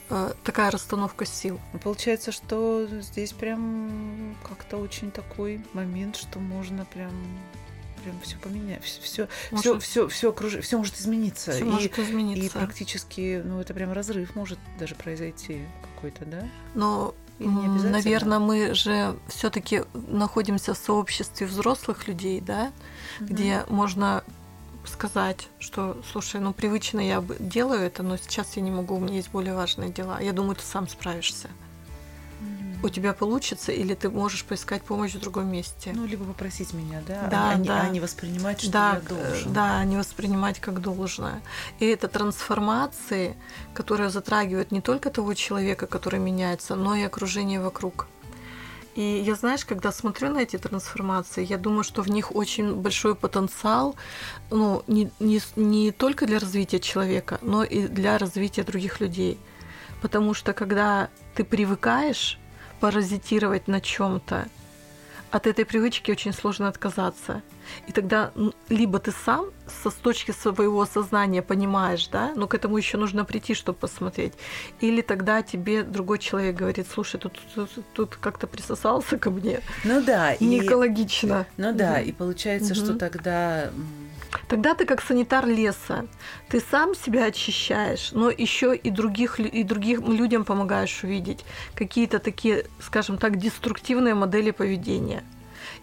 э, 0.08 0.32
такая 0.42 0.72
расстановка 0.72 1.24
сил. 1.26 1.60
Ну, 1.72 1.78
получается, 1.78 2.32
что 2.32 2.88
здесь 3.00 3.32
прям 3.32 4.36
как-то 4.48 4.78
очень 4.78 5.12
такой 5.12 5.64
момент, 5.72 6.16
что 6.16 6.40
можно 6.40 6.84
прям 6.84 7.12
прям 8.02 8.20
все 8.20 8.36
поменять, 8.36 8.82
все, 8.84 9.28
все, 9.52 9.78
все, 9.78 10.08
все, 10.08 10.30
окруж... 10.30 10.58
все 10.58 10.78
может 10.78 10.98
измениться. 10.98 11.52
Все 11.52 11.60
и, 11.60 11.64
может 11.64 11.98
измениться. 11.98 12.46
И 12.46 12.48
практически, 12.48 13.42
ну, 13.44 13.60
это 13.60 13.74
прям 13.74 13.92
разрыв 13.92 14.34
может 14.34 14.58
даже 14.78 14.94
произойти 14.94 15.64
какой-то, 15.94 16.24
да? 16.24 16.48
Но 16.74 17.14
Наверное, 17.38 18.38
мы 18.38 18.74
же 18.74 19.16
все-таки 19.28 19.84
находимся 19.94 20.74
в 20.74 20.76
сообществе 20.76 21.46
взрослых 21.46 22.06
людей, 22.06 22.42
да, 22.42 22.70
угу. 23.18 23.32
где 23.32 23.64
можно 23.70 24.22
сказать, 24.84 25.48
что, 25.58 25.96
слушай, 26.12 26.40
ну 26.40 26.52
привычно 26.52 27.00
я 27.00 27.24
делаю 27.38 27.80
это, 27.80 28.02
но 28.02 28.16
сейчас 28.18 28.56
я 28.56 28.62
не 28.62 28.70
могу, 28.70 28.96
у 28.96 29.00
меня 29.00 29.14
есть 29.16 29.30
более 29.30 29.54
важные 29.54 29.90
дела. 29.90 30.20
Я 30.20 30.32
думаю, 30.32 30.56
ты 30.56 30.62
сам 30.62 30.86
справишься 30.88 31.48
у 32.82 32.88
тебя 32.88 33.12
получится, 33.12 33.72
или 33.72 33.94
ты 33.94 34.10
можешь 34.10 34.44
поискать 34.44 34.82
помощь 34.82 35.14
в 35.14 35.20
другом 35.20 35.50
месте. 35.50 35.92
Ну, 35.94 36.06
либо 36.06 36.24
попросить 36.24 36.72
меня, 36.72 37.02
да, 37.06 37.28
да, 37.30 37.52
а, 37.52 37.56
да. 37.56 37.80
а 37.82 37.88
не 37.88 38.00
воспринимать, 38.00 38.60
что 38.60 38.70
да, 38.70 38.94
я 38.94 39.00
должен. 39.00 39.52
Да, 39.52 39.84
не 39.84 39.96
воспринимать 39.96 40.60
как 40.60 40.80
должное. 40.80 41.42
И 41.78 41.86
это 41.86 42.08
трансформации, 42.08 43.36
которые 43.74 44.10
затрагивают 44.10 44.72
не 44.72 44.80
только 44.80 45.10
того 45.10 45.34
человека, 45.34 45.86
который 45.86 46.20
меняется, 46.20 46.74
но 46.74 46.94
и 46.94 47.02
окружение 47.02 47.60
вокруг. 47.60 48.06
И 48.96 49.22
я, 49.24 49.34
знаешь, 49.34 49.64
когда 49.64 49.92
смотрю 49.92 50.30
на 50.30 50.38
эти 50.38 50.58
трансформации, 50.58 51.44
я 51.44 51.58
думаю, 51.58 51.84
что 51.84 52.02
в 52.02 52.08
них 52.08 52.34
очень 52.34 52.74
большой 52.74 53.14
потенциал, 53.14 53.94
ну, 54.50 54.82
не, 54.88 55.10
не, 55.20 55.40
не 55.54 55.92
только 55.92 56.26
для 56.26 56.38
развития 56.38 56.80
человека, 56.80 57.38
но 57.40 57.62
и 57.62 57.86
для 57.86 58.18
развития 58.18 58.64
других 58.64 59.00
людей. 59.00 59.38
Потому 60.02 60.34
что 60.34 60.52
когда 60.52 61.08
ты 61.34 61.44
привыкаешь 61.44 62.38
паразитировать 62.80 63.68
на 63.68 63.80
чем-то, 63.80 64.48
от 65.30 65.46
этой 65.46 65.64
привычки 65.64 66.10
очень 66.10 66.32
сложно 66.32 66.68
отказаться. 66.68 67.42
И 67.86 67.92
тогда 67.92 68.32
либо 68.68 68.98
ты 68.98 69.12
сам 69.12 69.46
со 69.82 69.90
с 69.90 69.94
точки 69.94 70.32
своего 70.32 70.84
сознания 70.86 71.40
понимаешь, 71.40 72.08
да, 72.08 72.32
но 72.34 72.48
к 72.48 72.54
этому 72.54 72.76
еще 72.76 72.96
нужно 72.96 73.24
прийти, 73.24 73.54
чтобы 73.54 73.78
посмотреть, 73.78 74.32
или 74.80 75.02
тогда 75.02 75.42
тебе 75.42 75.84
другой 75.84 76.18
человек 76.18 76.56
говорит, 76.56 76.86
слушай, 76.92 77.20
тут, 77.20 77.38
тут, 77.54 77.70
тут 77.92 78.16
как-то 78.16 78.48
присосался 78.48 79.18
ко 79.18 79.30
мне. 79.30 79.60
Ну 79.84 80.02
да. 80.02 80.34
Не 80.40 80.58
и... 80.58 80.66
экологично. 80.66 81.46
Ну 81.56 81.72
да, 81.72 82.00
и 82.00 82.10
получается, 82.10 82.72
угу. 82.72 82.80
что 82.80 82.94
тогда 82.94 83.70
Тогда 84.48 84.74
ты 84.74 84.84
как 84.84 85.02
санитар 85.02 85.46
леса, 85.46 86.06
ты 86.48 86.60
сам 86.60 86.94
себя 86.94 87.26
очищаешь, 87.26 88.12
но 88.12 88.30
еще 88.30 88.74
и 88.74 88.90
других, 88.90 89.40
и 89.40 89.62
другим 89.64 90.12
людям 90.12 90.44
помогаешь 90.44 91.02
увидеть 91.02 91.44
какие-то 91.74 92.18
такие, 92.18 92.66
скажем 92.80 93.18
так, 93.18 93.38
деструктивные 93.38 94.14
модели 94.14 94.50
поведения. 94.50 95.24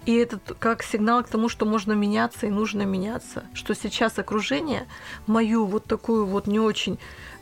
И 0.06 0.16
это 0.16 0.40
как 0.60 0.84
сигнал 0.84 1.24
к 1.24 1.28
тому, 1.28 1.50
что 1.50 1.66
можно 1.66 1.94
меняться 1.94 2.48
и 2.48 2.50
нужно 2.50 2.84
меняться. 2.84 3.44
Что 3.54 3.76
сейчас 3.76 4.18
окружение 4.18 4.88
мою 5.28 5.66
вот 5.66 5.86
такую 5.86 6.26
вот 6.26 6.48
не 6.48 6.60
очень, 6.60 6.98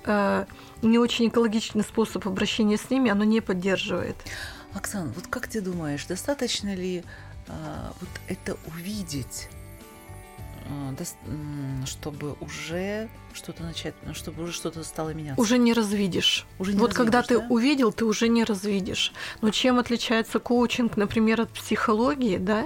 э, 0.05 0.45
не 0.81 0.97
очень 0.97 1.27
экологичный 1.27 1.83
способ 1.83 2.27
обращения 2.27 2.77
с 2.77 2.89
ними, 2.89 3.11
оно 3.11 3.23
не 3.23 3.41
поддерживает. 3.41 4.15
Оксана, 4.73 5.11
вот 5.15 5.27
как 5.27 5.47
ты 5.47 5.61
думаешь, 5.61 6.05
достаточно 6.05 6.75
ли 6.75 7.03
э, 7.47 7.51
вот 7.99 8.09
это 8.27 8.57
увидеть? 8.67 9.47
А, 10.67 11.85
чтобы 11.85 12.35
уже 12.41 13.09
что-то 13.33 13.63
начать, 13.63 13.93
чтобы 14.13 14.43
уже 14.43 14.53
что-то 14.53 14.83
стало 14.83 15.13
меняться. 15.13 15.39
Уже 15.39 15.57
не 15.57 15.73
развидишь. 15.73 16.45
Уже 16.57 16.73
не 16.73 16.79
вот 16.79 16.91
развидишь, 16.91 16.97
когда 16.97 17.21
да? 17.21 17.27
ты 17.27 17.37
увидел, 17.37 17.91
ты 17.91 18.05
уже 18.05 18.29
не 18.29 18.43
развидишь. 18.43 19.13
Но 19.41 19.51
чем 19.51 19.77
отличается 19.77 20.39
коучинг, 20.39 20.97
например, 20.97 21.41
от 21.41 21.49
психологии, 21.49 22.37
да? 22.37 22.65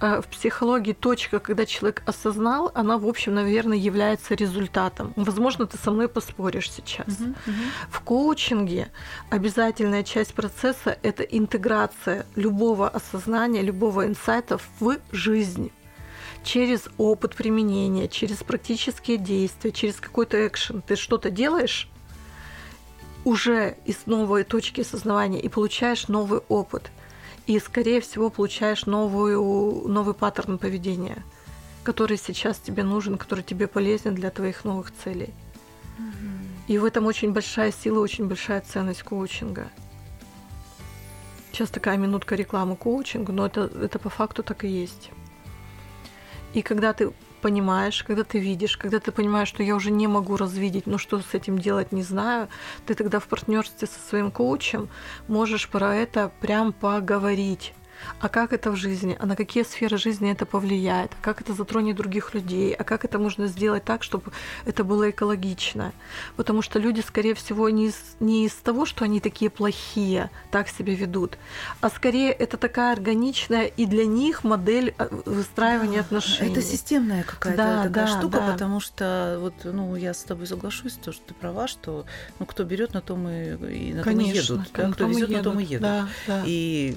А, 0.00 0.20
в 0.20 0.26
психологии 0.26 0.92
точка, 0.92 1.38
когда 1.38 1.64
человек 1.64 2.02
осознал, 2.06 2.70
она, 2.74 2.98
в 2.98 3.06
общем, 3.06 3.34
наверное, 3.34 3.78
является 3.78 4.34
результатом. 4.34 5.12
Возможно, 5.16 5.66
ты 5.66 5.78
со 5.78 5.90
мной 5.90 6.08
поспоришь 6.08 6.70
сейчас. 6.70 7.06
Uh-huh, 7.06 7.34
uh-huh. 7.46 7.52
В 7.90 8.00
коучинге 8.00 8.90
обязательная 9.30 10.02
часть 10.02 10.34
процесса– 10.34 10.98
это 11.02 11.22
интеграция 11.22 12.26
любого 12.34 12.88
осознания, 12.88 13.62
любого 13.62 14.06
инсайта 14.06 14.58
в 14.80 14.98
жизнь 15.12 15.70
через 16.42 16.88
опыт 16.98 17.34
применения, 17.34 18.08
через 18.08 18.38
практические 18.38 19.18
действия, 19.18 19.72
через 19.72 19.96
какой-то 19.96 20.46
экшен. 20.46 20.82
Ты 20.82 20.96
что-то 20.96 21.30
делаешь 21.30 21.88
уже 23.24 23.76
из 23.84 24.06
новой 24.06 24.44
точки 24.44 24.80
осознавания 24.80 25.40
и 25.40 25.48
получаешь 25.48 26.08
новый 26.08 26.40
опыт. 26.48 26.90
И, 27.46 27.58
скорее 27.58 28.00
всего, 28.00 28.30
получаешь 28.30 28.86
новую, 28.86 29.88
новый 29.88 30.14
паттерн 30.14 30.58
поведения, 30.58 31.24
который 31.82 32.16
сейчас 32.16 32.58
тебе 32.58 32.84
нужен, 32.84 33.18
который 33.18 33.42
тебе 33.42 33.66
полезен 33.66 34.14
для 34.14 34.30
твоих 34.30 34.64
новых 34.64 34.92
целей. 34.92 35.34
И 36.68 36.78
в 36.78 36.84
этом 36.84 37.06
очень 37.06 37.32
большая 37.32 37.72
сила, 37.72 37.98
очень 37.98 38.28
большая 38.28 38.60
ценность 38.60 39.02
коучинга. 39.02 39.68
Сейчас 41.50 41.68
такая 41.68 41.96
минутка 41.96 42.36
рекламы 42.36 42.76
коучинга, 42.76 43.32
но 43.32 43.46
это, 43.46 43.62
это 43.62 43.98
по 43.98 44.08
факту 44.08 44.44
так 44.44 44.64
и 44.64 44.68
есть. 44.68 45.10
И 46.54 46.62
когда 46.62 46.92
ты 46.92 47.12
понимаешь, 47.40 48.02
когда 48.02 48.24
ты 48.24 48.38
видишь, 48.38 48.76
когда 48.76 49.00
ты 49.00 49.12
понимаешь, 49.12 49.48
что 49.48 49.62
я 49.62 49.74
уже 49.74 49.90
не 49.90 50.06
могу 50.06 50.36
развидеть, 50.36 50.86
но 50.86 50.98
что 50.98 51.20
с 51.20 51.34
этим 51.34 51.58
делать 51.58 51.92
не 51.92 52.02
знаю, 52.02 52.48
ты 52.86 52.94
тогда 52.94 53.18
в 53.18 53.26
партнерстве 53.26 53.88
со 53.88 53.98
своим 54.08 54.30
коучем 54.30 54.88
можешь 55.28 55.68
про 55.68 55.94
это 55.94 56.30
прям 56.40 56.72
поговорить 56.72 57.72
а 58.20 58.28
как 58.28 58.52
это 58.52 58.70
в 58.70 58.76
жизни, 58.76 59.16
а 59.18 59.26
на 59.26 59.36
какие 59.36 59.62
сферы 59.62 59.96
жизни 59.98 60.30
это 60.30 60.46
повлияет, 60.46 61.12
а 61.12 61.24
как 61.24 61.40
это 61.40 61.52
затронет 61.52 61.96
других 61.96 62.34
людей, 62.34 62.72
а 62.72 62.84
как 62.84 63.04
это 63.04 63.18
можно 63.18 63.46
сделать 63.46 63.84
так, 63.84 64.02
чтобы 64.02 64.32
это 64.66 64.84
было 64.84 65.10
экологично. 65.10 65.92
Потому 66.36 66.62
что 66.62 66.78
люди, 66.78 67.00
скорее 67.00 67.34
всего, 67.34 67.68
не 67.70 67.86
из, 67.86 67.96
не 68.20 68.46
из 68.46 68.54
того, 68.54 68.86
что 68.86 69.04
они 69.04 69.20
такие 69.20 69.50
плохие, 69.50 70.30
так 70.50 70.68
себя 70.68 70.94
ведут, 70.94 71.38
а 71.80 71.90
скорее 71.90 72.32
это 72.32 72.56
такая 72.56 72.92
органичная 72.92 73.66
и 73.66 73.86
для 73.86 74.06
них 74.06 74.44
модель 74.44 74.94
э, 74.98 75.08
выстраивания 75.26 75.98
да, 75.98 76.04
отношений. 76.04 76.52
Это 76.52 76.62
системная 76.62 77.22
какая-то 77.22 77.56
да, 77.56 77.82
такая 77.84 78.06
да, 78.06 78.18
штука, 78.18 78.38
да. 78.38 78.52
потому 78.52 78.80
что 78.80 79.38
вот, 79.40 79.54
ну, 79.64 79.96
я 79.96 80.14
с 80.14 80.22
тобой 80.22 80.46
соглашусь, 80.46 80.94
то, 80.94 81.12
что 81.12 81.22
ты 81.26 81.34
права, 81.34 81.68
что 81.68 82.04
ну, 82.38 82.46
кто 82.46 82.64
берет, 82.64 82.94
на 82.94 83.00
том 83.00 83.28
и, 83.28 83.88
и 83.90 83.94
на 83.94 84.02
Конечно, 84.02 84.04
том 84.04 84.22
и 84.22 84.36
едут. 84.36 84.72
Да? 84.74 84.92
Кто 84.92 85.06
везет, 85.06 85.30
на 85.30 85.42
том 85.42 85.60
и 85.60 85.64
едут. 85.64 85.82
Да, 85.82 86.08
да. 86.26 86.42
И, 86.46 86.96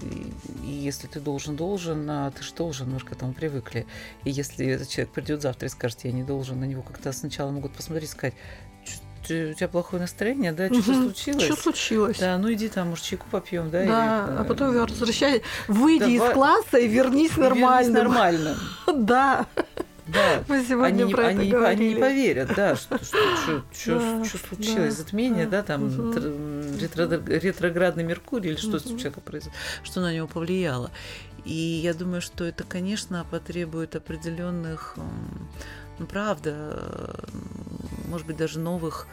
и 0.65 0.91
если 0.93 1.07
ты 1.07 1.19
должен, 1.19 1.55
должен, 1.55 2.09
а 2.09 2.31
ты 2.31 2.43
же 2.43 2.53
должен, 2.53 2.91
мы 2.91 2.99
же 2.99 3.05
к 3.05 3.11
этому 3.11 3.33
привыкли. 3.33 3.85
И 4.23 4.29
если 4.29 4.67
этот 4.67 4.89
человек 4.89 5.11
придет 5.11 5.41
завтра 5.41 5.67
и 5.67 5.69
скажет, 5.69 5.99
я 6.03 6.11
не 6.11 6.23
должен, 6.23 6.59
на 6.59 6.65
него 6.65 6.83
как-то 6.83 7.11
сначала 7.11 7.51
могут 7.51 7.73
посмотреть 7.73 8.09
и 8.09 8.11
сказать, 8.11 8.33
у 9.23 9.53
тебя 9.53 9.67
плохое 9.69 10.01
настроение, 10.01 10.51
да, 10.51 10.67
что-то 10.67 10.91
угу. 10.91 11.01
случилось? 11.03 11.43
Что 11.43 11.55
случилось? 11.55 12.19
Да, 12.19 12.37
ну 12.37 12.51
иди 12.51 12.67
там, 12.67 12.89
может, 12.89 13.05
чайку 13.05 13.25
попьем, 13.31 13.69
да? 13.69 13.85
Да, 13.85 14.25
или, 14.27 14.37
а 14.39 14.45
потом 14.47 14.77
возвращай, 14.77 15.41
выйди 15.67 16.17
Давай... 16.17 16.29
из 16.29 16.33
класса 16.33 16.77
и 16.77 16.87
вернись 16.87 17.37
нормально. 17.37 17.97
Вернись 17.97 18.03
нормально. 18.03 18.57
Да. 18.93 19.47
Да. 20.07 20.43
Мы 20.47 20.65
сегодня 20.65 21.03
они, 21.03 21.13
про 21.13 21.27
они, 21.27 21.49
это 21.49 21.67
они 21.67 21.93
не 21.93 21.95
поверят, 21.95 22.53
да, 22.55 22.75
что, 22.75 22.97
что, 23.03 23.35
что, 23.35 23.63
что, 23.73 24.25
что 24.25 24.37
случилось, 24.37 24.95
да, 24.95 25.03
затмение, 25.03 25.47
да, 25.47 25.63
там 25.63 25.85
угу. 25.85 26.13
ретро, 26.79 27.05
ретроградный 27.25 28.03
Меркурий 28.03 28.51
или 28.51 28.57
что 28.57 28.77
угу. 28.77 28.79
с 28.79 28.83
человеком 28.83 29.23
произошло, 29.23 29.53
что 29.83 30.01
на 30.01 30.13
него 30.13 30.27
повлияло. 30.27 30.91
И 31.45 31.53
я 31.53 31.93
думаю, 31.93 32.21
что 32.21 32.43
это, 32.43 32.63
конечно, 32.63 33.25
потребует 33.29 33.95
определенных, 33.95 34.95
ну, 35.99 36.05
правда, 36.05 37.15
может 38.07 38.27
быть, 38.27 38.37
даже 38.37 38.59
новых 38.59 39.07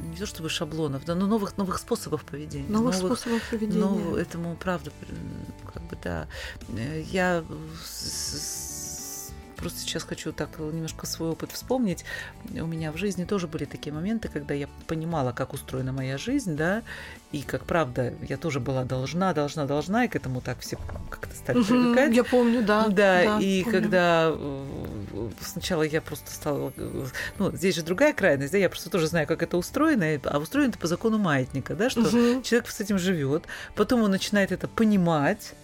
не 0.00 0.16
то 0.16 0.26
чтобы 0.26 0.48
шаблонов, 0.48 1.04
да, 1.04 1.14
но 1.14 1.26
новых 1.26 1.56
новых 1.56 1.78
способов 1.78 2.24
поведения. 2.24 2.68
Новых, 2.68 3.00
новых 3.00 3.18
способов 3.18 3.48
поведения. 3.48 3.80
Ну, 3.80 4.16
этому 4.16 4.56
правда, 4.56 4.90
как 5.72 5.82
бы 5.84 5.96
да. 6.02 6.26
Э, 6.76 7.02
я 7.10 7.44
просто 9.54 9.80
сейчас 9.80 10.02
хочу 10.02 10.32
так 10.32 10.58
немножко 10.58 11.06
свой 11.06 11.30
опыт 11.30 11.52
вспомнить. 11.52 12.04
У 12.50 12.66
меня 12.66 12.92
в 12.92 12.96
жизни 12.96 13.24
тоже 13.24 13.46
были 13.46 13.64
такие 13.64 13.92
моменты, 13.92 14.28
когда 14.28 14.54
я 14.54 14.68
понимала, 14.86 15.32
как 15.32 15.52
устроена 15.52 15.92
моя 15.92 16.18
жизнь, 16.18 16.56
да, 16.56 16.82
и 17.32 17.42
как 17.42 17.64
правда 17.64 18.14
я 18.28 18.36
тоже 18.36 18.60
была 18.60 18.84
должна, 18.84 19.32
должна, 19.32 19.66
должна, 19.66 20.04
и 20.04 20.08
к 20.08 20.14
этому 20.14 20.40
так 20.40 20.60
все 20.60 20.78
как-то 21.10 21.34
стали 21.34 21.58
угу, 21.58 21.66
привыкать. 21.66 22.14
Я 22.14 22.24
помню, 22.24 22.62
да. 22.62 22.88
Да, 22.88 22.90
да 22.90 23.38
и 23.40 23.64
помню. 23.64 23.80
когда 23.80 24.32
э, 24.32 25.28
сначала 25.40 25.82
я 25.82 26.00
просто 26.00 26.30
стала, 26.30 26.72
ну, 27.38 27.50
здесь 27.52 27.74
же 27.74 27.82
другая 27.82 28.12
крайность, 28.12 28.52
да, 28.52 28.58
я 28.58 28.68
просто 28.68 28.88
тоже 28.90 29.08
знаю, 29.08 29.26
как 29.26 29.42
это 29.42 29.56
устроено, 29.56 30.20
а 30.24 30.38
устроено 30.38 30.70
это 30.70 30.78
по 30.78 30.86
закону 30.86 31.18
маятника, 31.18 31.74
да, 31.74 31.90
что 31.90 32.02
угу. 32.02 32.42
человек 32.42 32.68
с 32.68 32.80
этим 32.80 32.98
живет, 32.98 33.44
потом 33.74 34.02
он 34.02 34.10
начинает 34.10 34.52
это 34.52 34.68
понимать, 34.68 35.54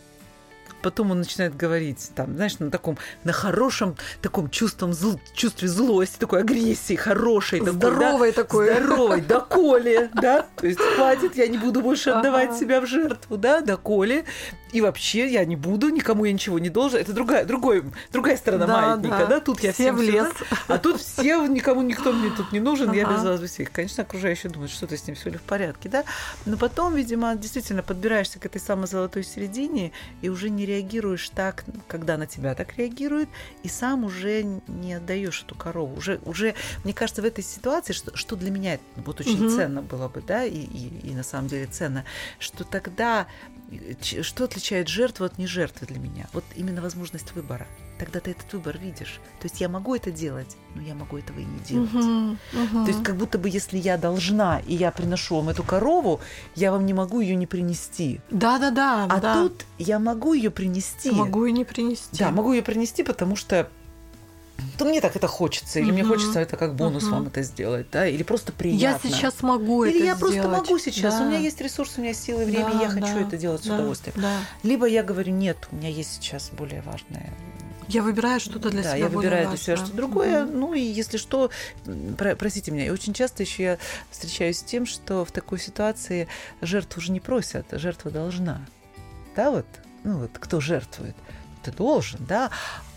потом 0.83 1.11
он 1.11 1.19
начинает 1.19 1.57
говорить, 1.57 2.11
там, 2.15 2.35
знаешь, 2.35 2.59
на 2.59 2.71
таком, 2.71 2.99
на 3.25 3.33
хорошем 3.33 3.97
таком 4.23 4.51
чувством, 4.51 4.93
зл, 4.93 5.21
чувстве 5.35 5.69
злости, 5.69 6.19
такой 6.19 6.41
агрессии, 6.41 6.95
хорошей. 6.95 7.61
Здоровой 7.61 8.33
такой. 8.33 8.67
Да, 8.67 8.77
здоровой, 8.77 9.21
доколе, 9.21 10.11
да, 10.15 10.47
то 10.57 10.67
есть 10.67 10.81
хватит, 10.81 11.37
я 11.37 11.47
не 11.47 11.59
буду 11.59 11.81
больше 11.81 12.11
отдавать 12.11 12.57
себя 12.57 12.81
в 12.81 12.87
жертву, 12.87 13.37
да, 13.37 13.61
доколе, 13.61 14.25
и 14.73 14.81
вообще 14.81 15.29
я 15.29 15.45
не 15.45 15.57
буду, 15.57 15.89
никому 15.89 16.25
я 16.25 16.33
ничего 16.33 16.59
не 16.59 16.71
должен. 16.71 17.01
Это 17.01 17.13
другая, 17.13 17.45
другой, 17.45 17.85
другая 18.13 18.37
сторона 18.37 18.67
да, 18.67 18.81
маятника, 18.81 19.19
да. 19.19 19.27
да? 19.27 19.41
Тут 19.41 19.61
я 19.61 19.73
все 19.73 19.93
в 19.93 20.01
лес. 20.01 20.29
А 20.69 20.79
тут 20.79 21.01
все, 21.01 21.45
никому 21.47 21.83
никто 21.83 22.13
мне 22.13 22.31
тут 22.31 22.53
не 22.53 22.61
нужен, 22.61 22.91
ага. 22.91 22.99
я 22.99 23.05
без 23.05 23.23
вас 23.25 23.41
всех. 23.41 23.73
Конечно, 23.73 24.03
окружающие 24.03 24.51
думают, 24.51 24.71
что 24.71 24.87
ты 24.87 24.97
с 24.97 25.07
ним 25.07 25.17
все 25.17 25.31
ли 25.31 25.39
в 25.39 25.43
порядке, 25.43 25.89
да? 25.89 26.05
Но 26.47 26.57
потом, 26.57 26.95
видимо, 26.95 27.35
действительно 27.35 27.83
подбираешься 27.83 28.39
к 28.39 28.47
этой 28.47 28.61
самой 28.61 28.87
золотой 28.87 29.25
середине 29.25 29.93
и 30.23 30.29
уже 30.29 30.51
не 30.51 30.67
реагируешь 30.71 31.29
так, 31.31 31.65
когда 31.89 32.17
на 32.17 32.27
тебя 32.27 32.55
так 32.55 32.77
реагируют, 32.77 33.29
и 33.63 33.69
сам 33.69 34.05
уже 34.05 34.43
не 34.69 34.95
отдаешь 34.95 35.43
эту 35.43 35.55
корову. 35.55 35.97
Уже, 35.97 36.21
уже 36.25 36.55
мне 36.85 36.93
кажется, 36.93 37.23
в 37.23 37.25
этой 37.25 37.45
ситуации, 37.45 37.93
что, 37.93 38.17
что 38.17 38.37
для 38.37 38.51
меня 38.51 38.79
вот 38.97 39.21
очень 39.21 39.47
угу. 39.47 39.57
ценно 39.57 39.83
было 39.83 40.09
бы, 40.09 40.23
да, 40.27 40.45
и, 40.45 40.59
и, 40.59 41.11
и 41.11 41.15
на 41.15 41.23
самом 41.23 41.49
деле 41.49 41.67
ценно, 41.67 42.05
что 42.39 42.65
тогда 42.65 43.27
что 44.01 44.45
отличает 44.45 44.89
жертву 44.89 45.25
от 45.25 45.39
нежертвы 45.39 45.87
для 45.87 45.99
меня? 45.99 46.29
Вот 46.33 46.45
именно 46.57 46.83
возможность 46.83 47.33
выбора. 47.33 47.67
Тогда 48.01 48.19
ты 48.19 48.31
этот 48.31 48.51
выбор 48.55 48.79
видишь. 48.79 49.21
То 49.41 49.47
есть 49.47 49.61
я 49.61 49.69
могу 49.69 49.95
это 49.95 50.11
делать, 50.11 50.57
но 50.75 50.81
я 50.81 50.95
могу 50.95 51.19
этого 51.19 51.39
и 51.39 51.45
не 51.45 51.59
делать. 51.59 51.91
Uh-huh, 51.91 52.37
uh-huh. 52.55 52.85
То 52.85 52.91
есть 52.91 53.03
как 53.03 53.17
будто 53.17 53.37
бы 53.37 53.51
если 53.51 53.77
я 53.77 53.99
должна, 53.99 54.61
и 54.61 54.75
я 54.75 54.91
приношу 54.91 55.37
вам 55.37 55.51
эту 55.51 55.63
корову, 55.63 56.19
я 56.57 56.73
вам 56.73 56.87
не 56.87 56.95
могу 56.95 57.21
ее 57.21 57.37
не 57.37 57.47
принести. 57.47 58.23
Да-да-да. 58.31 59.05
А 59.05 59.21
да. 59.21 59.35
тут 59.35 59.67
я 59.77 59.99
могу 59.99 60.33
ее 60.33 60.51
принести. 60.51 61.11
Могу 61.11 61.45
и 61.45 61.53
не 61.53 61.67
принести. 61.67 62.17
Да, 62.19 62.31
могу 62.31 62.55
ее 62.55 62.63
принести, 62.63 63.03
потому 63.03 63.37
что 63.37 63.69
то 64.79 64.85
мне 64.87 65.01
так 65.03 65.17
это 65.17 65.27
хочется, 65.27 65.79
или 65.79 65.87
угу. 65.87 65.95
мне 65.95 66.05
хочется 66.05 66.41
это 66.41 66.57
как 66.57 66.75
бонус 66.75 67.05
угу. 67.05 67.17
вам 67.17 67.27
это 67.27 67.43
сделать, 67.43 67.87
да, 67.93 68.07
или 68.07 68.23
просто 68.23 68.53
приятно. 68.53 69.09
Я 69.09 69.13
сейчас 69.13 69.43
могу 69.43 69.85
или 69.85 69.97
это 69.97 70.05
я 70.05 70.15
сделать. 70.15 70.37
просто 70.37 70.49
могу 70.49 70.79
сейчас, 70.79 71.19
да. 71.19 71.25
у 71.25 71.29
меня 71.29 71.39
есть 71.39 71.61
ресурс, 71.61 71.95
у 71.97 72.01
меня 72.01 72.11
есть 72.11 72.23
силы, 72.23 72.45
время, 72.45 72.71
да, 72.73 72.83
я 72.83 72.89
хочу 72.89 73.15
да, 73.15 73.21
это 73.21 73.37
делать 73.37 73.63
да, 73.65 73.71
с 73.71 73.75
удовольствием. 73.75 74.15
Да. 74.19 74.39
Либо 74.63 74.87
я 74.87 75.03
говорю, 75.03 75.33
нет, 75.33 75.57
у 75.71 75.77
меня 75.77 75.89
есть 75.89 76.15
сейчас 76.15 76.51
более 76.57 76.83
важное. 76.83 77.31
Я 77.91 78.03
выбираю 78.03 78.41
что-то 78.41 78.71
для 78.71 78.83
да, 78.83 78.91
себя. 78.91 78.93
Да, 78.93 78.97
я 78.97 79.09
выбираю 79.09 79.49
для 79.49 79.57
себя 79.57 79.77
что-то 79.77 79.93
другое. 79.93 80.45
Угу. 80.45 80.53
Ну 80.53 80.75
и 80.75 80.81
если 80.81 81.17
что, 81.17 81.51
про, 82.17 82.37
простите 82.37 82.71
меня, 82.71 82.87
и 82.87 82.91
очень 82.91 83.13
часто 83.13 83.43
еще 83.43 83.63
я 83.63 83.79
встречаюсь 84.11 84.59
с 84.59 84.63
тем, 84.63 84.87
что 84.87 85.25
в 85.25 85.33
такой 85.33 85.59
ситуации 85.59 86.29
жертву 86.61 87.01
уже 87.01 87.13
не 87.13 87.21
просят, 87.21 87.67
жертва 87.73 88.11
должна. 88.11 88.61
Да, 89.37 89.51
вот, 89.51 89.67
ну 90.05 90.19
вот, 90.19 90.31
кто 90.35 90.61
жертвует? 90.61 91.17
Ты 91.63 91.73
должен, 91.73 92.21
да. 92.27 92.51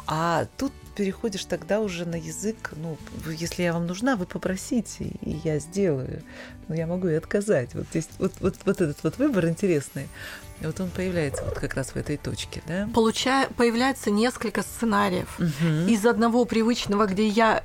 А 0.08 0.46
тут 0.58 0.72
переходишь 0.96 1.46
тогда 1.46 1.80
уже 1.80 2.06
на 2.06 2.16
язык, 2.16 2.72
ну, 2.76 2.98
если 3.26 3.64
я 3.64 3.74
вам 3.74 3.88
нужна, 3.88 4.16
вы 4.16 4.26
попросите, 4.26 5.06
и 5.22 5.40
я 5.44 5.60
сделаю. 5.60 6.22
Но 6.68 6.76
я 6.76 6.88
могу 6.88 7.08
и 7.08 7.16
отказать. 7.16 7.74
Вот 7.74 7.86
здесь 7.90 8.08
вот, 8.20 8.34
вот, 8.40 8.56
вот 8.66 8.82
этот 8.82 9.04
вот 9.04 9.18
выбор 9.18 9.48
интересный. 9.48 10.08
Вот 10.62 10.80
он 10.80 10.90
появляется 10.90 11.44
вот 11.44 11.56
как 11.56 11.74
раз 11.74 11.90
в 11.90 11.96
этой 11.96 12.18
точке, 12.18 12.62
да? 12.68 12.88
Получая, 12.94 13.50
появляется 13.50 14.12
несколько 14.12 14.62
сценариев. 14.62 15.40
Угу. 15.40 15.90
Из 15.90 16.06
одного 16.06 16.46
привычного, 16.46 17.06
где 17.08 17.28
я 17.28 17.64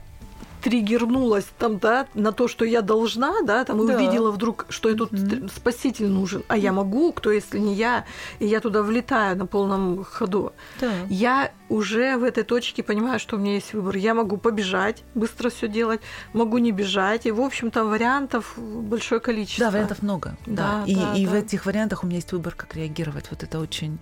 триггернулась 0.68 1.46
там, 1.58 1.78
да, 1.78 2.06
на 2.12 2.30
то, 2.32 2.46
что 2.46 2.66
я 2.66 2.82
должна, 2.82 3.40
да, 3.42 3.64
там, 3.64 3.82
и 3.82 3.86
да. 3.86 3.96
увидела 3.96 4.30
вдруг, 4.30 4.66
что 4.68 4.94
тут 4.94 5.12
mm-hmm. 5.12 5.50
спаситель 5.56 6.08
нужен, 6.08 6.42
а 6.46 6.58
я 6.58 6.72
могу, 6.72 7.10
кто, 7.12 7.30
если 7.30 7.58
не 7.58 7.74
я, 7.74 8.04
и 8.38 8.46
я 8.46 8.60
туда 8.60 8.82
влетаю 8.82 9.34
на 9.38 9.46
полном 9.46 10.04
ходу. 10.04 10.52
Да. 10.78 10.90
Я 11.08 11.52
уже 11.70 12.18
в 12.18 12.24
этой 12.24 12.44
точке 12.44 12.82
понимаю, 12.82 13.18
что 13.18 13.36
у 13.36 13.38
меня 13.38 13.54
есть 13.54 13.72
выбор. 13.72 13.96
Я 13.96 14.12
могу 14.12 14.36
побежать, 14.36 15.04
быстро 15.14 15.48
все 15.48 15.68
делать, 15.68 16.00
могу 16.34 16.58
не 16.58 16.70
бежать, 16.70 17.24
и, 17.24 17.30
в 17.30 17.40
общем, 17.40 17.70
там 17.70 17.88
вариантов 17.88 18.54
большое 18.58 19.22
количество. 19.22 19.66
Да, 19.66 19.70
вариантов 19.70 20.02
много, 20.02 20.36
да. 20.44 20.82
да 20.84 20.84
и 20.86 20.94
да, 20.94 21.14
и 21.14 21.24
да. 21.24 21.30
в 21.30 21.34
этих 21.34 21.64
вариантах 21.64 22.04
у 22.04 22.06
меня 22.06 22.16
есть 22.16 22.32
выбор, 22.32 22.54
как 22.54 22.76
реагировать. 22.76 23.26
Вот 23.30 23.42
это 23.42 23.58
очень, 23.58 23.98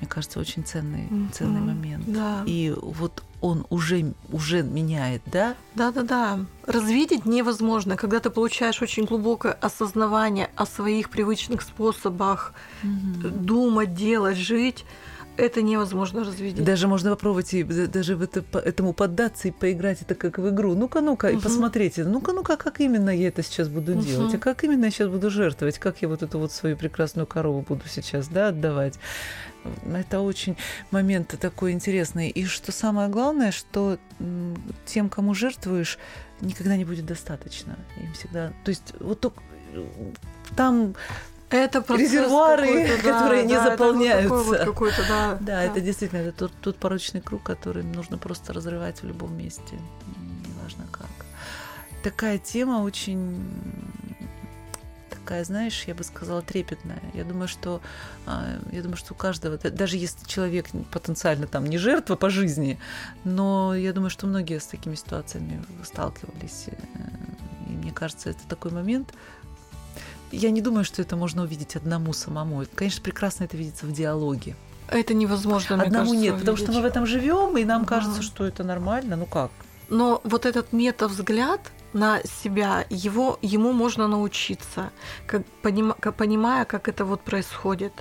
мне 0.00 0.08
кажется, 0.08 0.40
очень 0.40 0.64
ценный, 0.64 1.08
mm-hmm. 1.10 1.32
ценный 1.32 1.60
момент. 1.60 2.04
Да. 2.06 2.42
И 2.46 2.74
вот 2.76 3.22
он 3.40 3.66
уже, 3.70 4.14
уже 4.30 4.62
меняет, 4.62 5.22
да? 5.26 5.54
Да-да-да. 5.74 6.40
Развидеть 6.66 7.26
невозможно. 7.26 7.96
Когда 7.96 8.20
ты 8.20 8.30
получаешь 8.30 8.80
очень 8.82 9.04
глубокое 9.04 9.52
осознавание 9.52 10.50
о 10.56 10.66
своих 10.66 11.10
привычных 11.10 11.62
способах 11.62 12.54
mm-hmm. 12.82 13.30
думать, 13.30 13.94
делать, 13.94 14.36
жить, 14.36 14.84
это 15.40 15.62
невозможно 15.62 16.24
развидеть. 16.24 16.64
Даже 16.64 16.86
можно 16.88 17.10
попробовать 17.10 17.54
и 17.54 17.62
даже 17.62 18.16
в 18.16 18.22
это, 18.22 18.44
этому 18.58 18.92
поддаться 18.92 19.48
и 19.48 19.50
поиграть 19.50 20.02
это 20.02 20.14
как 20.14 20.38
в 20.38 20.48
игру. 20.50 20.74
Ну-ка, 20.74 21.00
ну-ка, 21.00 21.26
угу. 21.26 21.38
и 21.38 21.40
посмотрите. 21.40 22.04
Ну-ка, 22.04 22.32
ну-ка, 22.32 22.56
как 22.56 22.80
именно 22.80 23.10
я 23.10 23.28
это 23.28 23.42
сейчас 23.42 23.68
буду 23.68 23.92
угу. 23.92 24.02
делать? 24.02 24.34
А 24.34 24.38
как 24.38 24.64
именно 24.64 24.86
я 24.86 24.90
сейчас 24.90 25.08
буду 25.08 25.30
жертвовать? 25.30 25.78
Как 25.78 26.02
я 26.02 26.08
вот 26.08 26.22
эту 26.22 26.38
вот 26.38 26.52
свою 26.52 26.76
прекрасную 26.76 27.26
корову 27.26 27.62
буду 27.62 27.82
сейчас, 27.88 28.28
да, 28.28 28.48
отдавать? 28.48 28.98
Это 29.92 30.20
очень 30.20 30.56
момент 30.90 31.34
такой 31.40 31.72
интересный. 31.72 32.30
И 32.30 32.44
что 32.46 32.72
самое 32.72 33.08
главное, 33.08 33.52
что 33.52 33.98
тем, 34.86 35.08
кому 35.08 35.34
жертвуешь, 35.34 35.98
никогда 36.40 36.76
не 36.76 36.84
будет 36.84 37.06
достаточно. 37.06 37.76
Им 37.98 38.12
всегда... 38.14 38.52
То 38.64 38.70
есть 38.70 38.94
вот 39.00 39.20
только 39.20 39.42
там 40.56 40.94
это 41.50 41.84
резервуары, 41.94 42.88
да, 42.88 42.96
которые 42.96 43.44
не 43.44 43.54
да, 43.54 43.70
заполняются. 43.70 44.54
Это 44.54 44.72
вот 44.72 44.92
да, 44.96 45.04
да, 45.08 45.38
да, 45.40 45.62
это 45.64 45.80
действительно 45.80 46.20
это 46.20 46.32
тот, 46.32 46.52
тот 46.60 46.76
порочный 46.76 47.20
круг, 47.20 47.42
который 47.42 47.82
нужно 47.82 48.18
просто 48.18 48.52
разрывать 48.52 49.02
в 49.02 49.06
любом 49.06 49.36
месте, 49.36 49.78
неважно 50.46 50.86
как. 50.92 51.08
Такая 52.02 52.38
тема 52.38 52.82
очень 52.82 53.44
такая, 55.30 55.44
знаешь, 55.44 55.84
я 55.86 55.94
бы 55.94 56.02
сказала, 56.02 56.42
трепетная. 56.42 57.00
Я 57.14 57.22
думаю, 57.22 57.46
что 57.46 57.80
а, 58.26 58.58
я 58.72 58.82
думаю, 58.82 58.96
что 58.96 59.14
у 59.14 59.16
каждого, 59.16 59.58
даже 59.58 59.96
если 59.96 60.26
человек 60.26 60.66
потенциально 60.90 61.46
там 61.46 61.66
не 61.66 61.78
жертва 61.78 62.16
по 62.16 62.30
жизни, 62.30 62.80
но 63.22 63.72
я 63.76 63.92
думаю, 63.92 64.10
что 64.10 64.26
многие 64.26 64.58
с 64.58 64.66
такими 64.66 64.96
ситуациями 64.96 65.62
сталкивались. 65.84 66.66
Э, 66.66 67.04
и 67.68 67.72
мне 67.72 67.92
кажется, 67.92 68.30
это 68.30 68.40
такой 68.48 68.72
момент, 68.72 69.14
я 70.32 70.50
не 70.50 70.60
думаю, 70.60 70.84
что 70.84 71.02
это 71.02 71.16
можно 71.16 71.42
увидеть 71.42 71.76
одному 71.76 72.12
самому. 72.12 72.64
Конечно, 72.74 73.02
прекрасно 73.02 73.44
это 73.44 73.56
видится 73.56 73.86
в 73.86 73.92
диалоге. 73.92 74.56
Это 74.88 75.14
невозможно, 75.14 75.76
Одному 75.76 75.92
кажется, 75.92 76.16
нет, 76.16 76.38
потому 76.38 76.56
что 76.56 76.72
мы 76.72 76.80
в 76.80 76.84
этом 76.84 77.06
живем, 77.06 77.56
и 77.56 77.64
нам 77.64 77.84
кажется, 77.84 78.22
что 78.22 78.44
это 78.44 78.64
нормально. 78.64 79.16
Ну 79.16 79.26
как? 79.26 79.50
Но 79.88 80.20
вот 80.24 80.46
этот 80.46 80.72
метавзгляд 80.72 81.60
на 81.92 82.20
себя, 82.24 82.86
его, 82.90 83.38
ему 83.42 83.72
можно 83.72 84.08
научиться, 84.08 84.90
как, 85.26 85.44
поним, 85.62 85.94
понимая, 86.16 86.64
как 86.64 86.88
это 86.88 87.04
вот 87.04 87.20
происходит. 87.20 87.92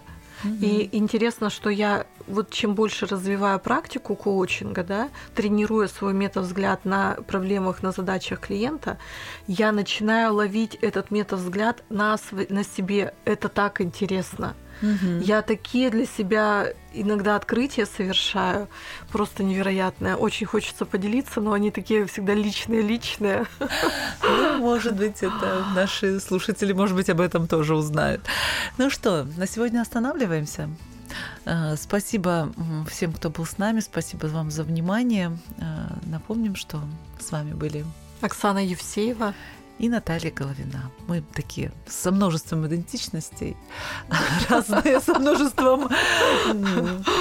И 0.43 0.89
интересно, 0.91 1.49
что 1.49 1.69
я 1.69 2.06
вот 2.28 2.52
чем 2.52 2.75
больше 2.75 3.06
развиваю 3.06 3.60
практику 3.60 4.15
коучинга, 4.15 4.84
да, 4.84 5.10
тренируя 5.36 5.88
свой 5.88 6.13
метавзгляд 6.13 6.86
на 6.86 7.15
проблемах, 7.28 7.84
на 7.84 7.91
задачах 7.91 8.39
клиента, 8.39 8.97
я 9.47 9.71
начинаю 9.71 10.34
ловить 10.34 10.75
этот 10.75 11.12
метавзгляд 11.12 11.84
на, 11.89 12.17
на 12.49 12.63
себе. 12.63 13.13
Это 13.25 13.49
так 13.49 13.82
интересно. 13.82 14.56
Угу. 14.82 15.22
Я 15.22 15.42
такие 15.42 15.89
для 15.89 16.06
себя 16.06 16.74
иногда 16.94 17.36
открытия 17.36 17.86
совершаю, 17.86 18.68
просто 19.12 19.44
невероятное. 19.44 20.15
Очень 20.15 20.48
хочется 20.48 20.86
поделиться, 20.86 21.42
но 21.42 21.54
они 21.54 21.72
такие 21.72 22.06
всегда 22.06 22.34
личные-личные. 22.34 23.46
Ну, 24.24 24.58
может 24.58 24.96
быть, 24.96 25.18
это 25.18 25.65
наши 25.76 26.20
слушатели, 26.20 26.74
может 26.74 26.96
быть, 26.96 27.10
об 27.10 27.22
этом 27.22 27.48
тоже 27.48 27.76
узнают. 27.76 28.22
Ну 28.78 28.89
что, 28.89 29.26
на 29.38 29.48
сегодня 29.48 29.82
останавливаемся. 29.82 30.70
А, 31.46 31.76
спасибо 31.76 32.54
всем, 32.89 33.13
кто 33.13 33.30
был 33.30 33.46
с 33.46 33.58
нами. 33.58 33.80
Спасибо 33.80 34.28
вам 34.28 34.52
за 34.52 34.63
внимание. 34.63 35.38
А, 35.60 35.98
напомним, 36.06 36.56
что 36.56 36.82
с 37.20 37.32
вами 37.32 37.54
были 37.54 37.86
Оксана 38.22 38.63
Евсеева 38.63 39.34
и 39.80 39.89
Наталья 39.89 40.32
Головина. 40.32 40.92
Мы 41.08 41.24
такие 41.34 41.72
со 41.88 42.12
множеством 42.12 42.68
идентичностей, 42.68 43.58
разные, 44.50 45.00
со 45.00 45.18
множеством, 45.18 45.89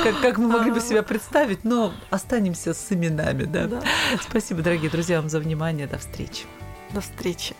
как, 0.02 0.20
как 0.20 0.38
мы 0.38 0.48
могли 0.48 0.72
бы 0.72 0.80
себя 0.80 1.02
представить, 1.02 1.64
но 1.64 1.92
останемся 2.10 2.74
с 2.74 2.92
именами. 2.92 3.44
Да? 3.44 3.66
Да. 3.66 3.82
Спасибо, 4.20 4.62
дорогие 4.62 4.90
друзья, 4.90 5.20
вам 5.20 5.30
за 5.30 5.38
внимание. 5.38 5.86
До 5.86 5.98
встречи. 5.98 6.44
До 6.92 7.00
встречи. 7.00 7.54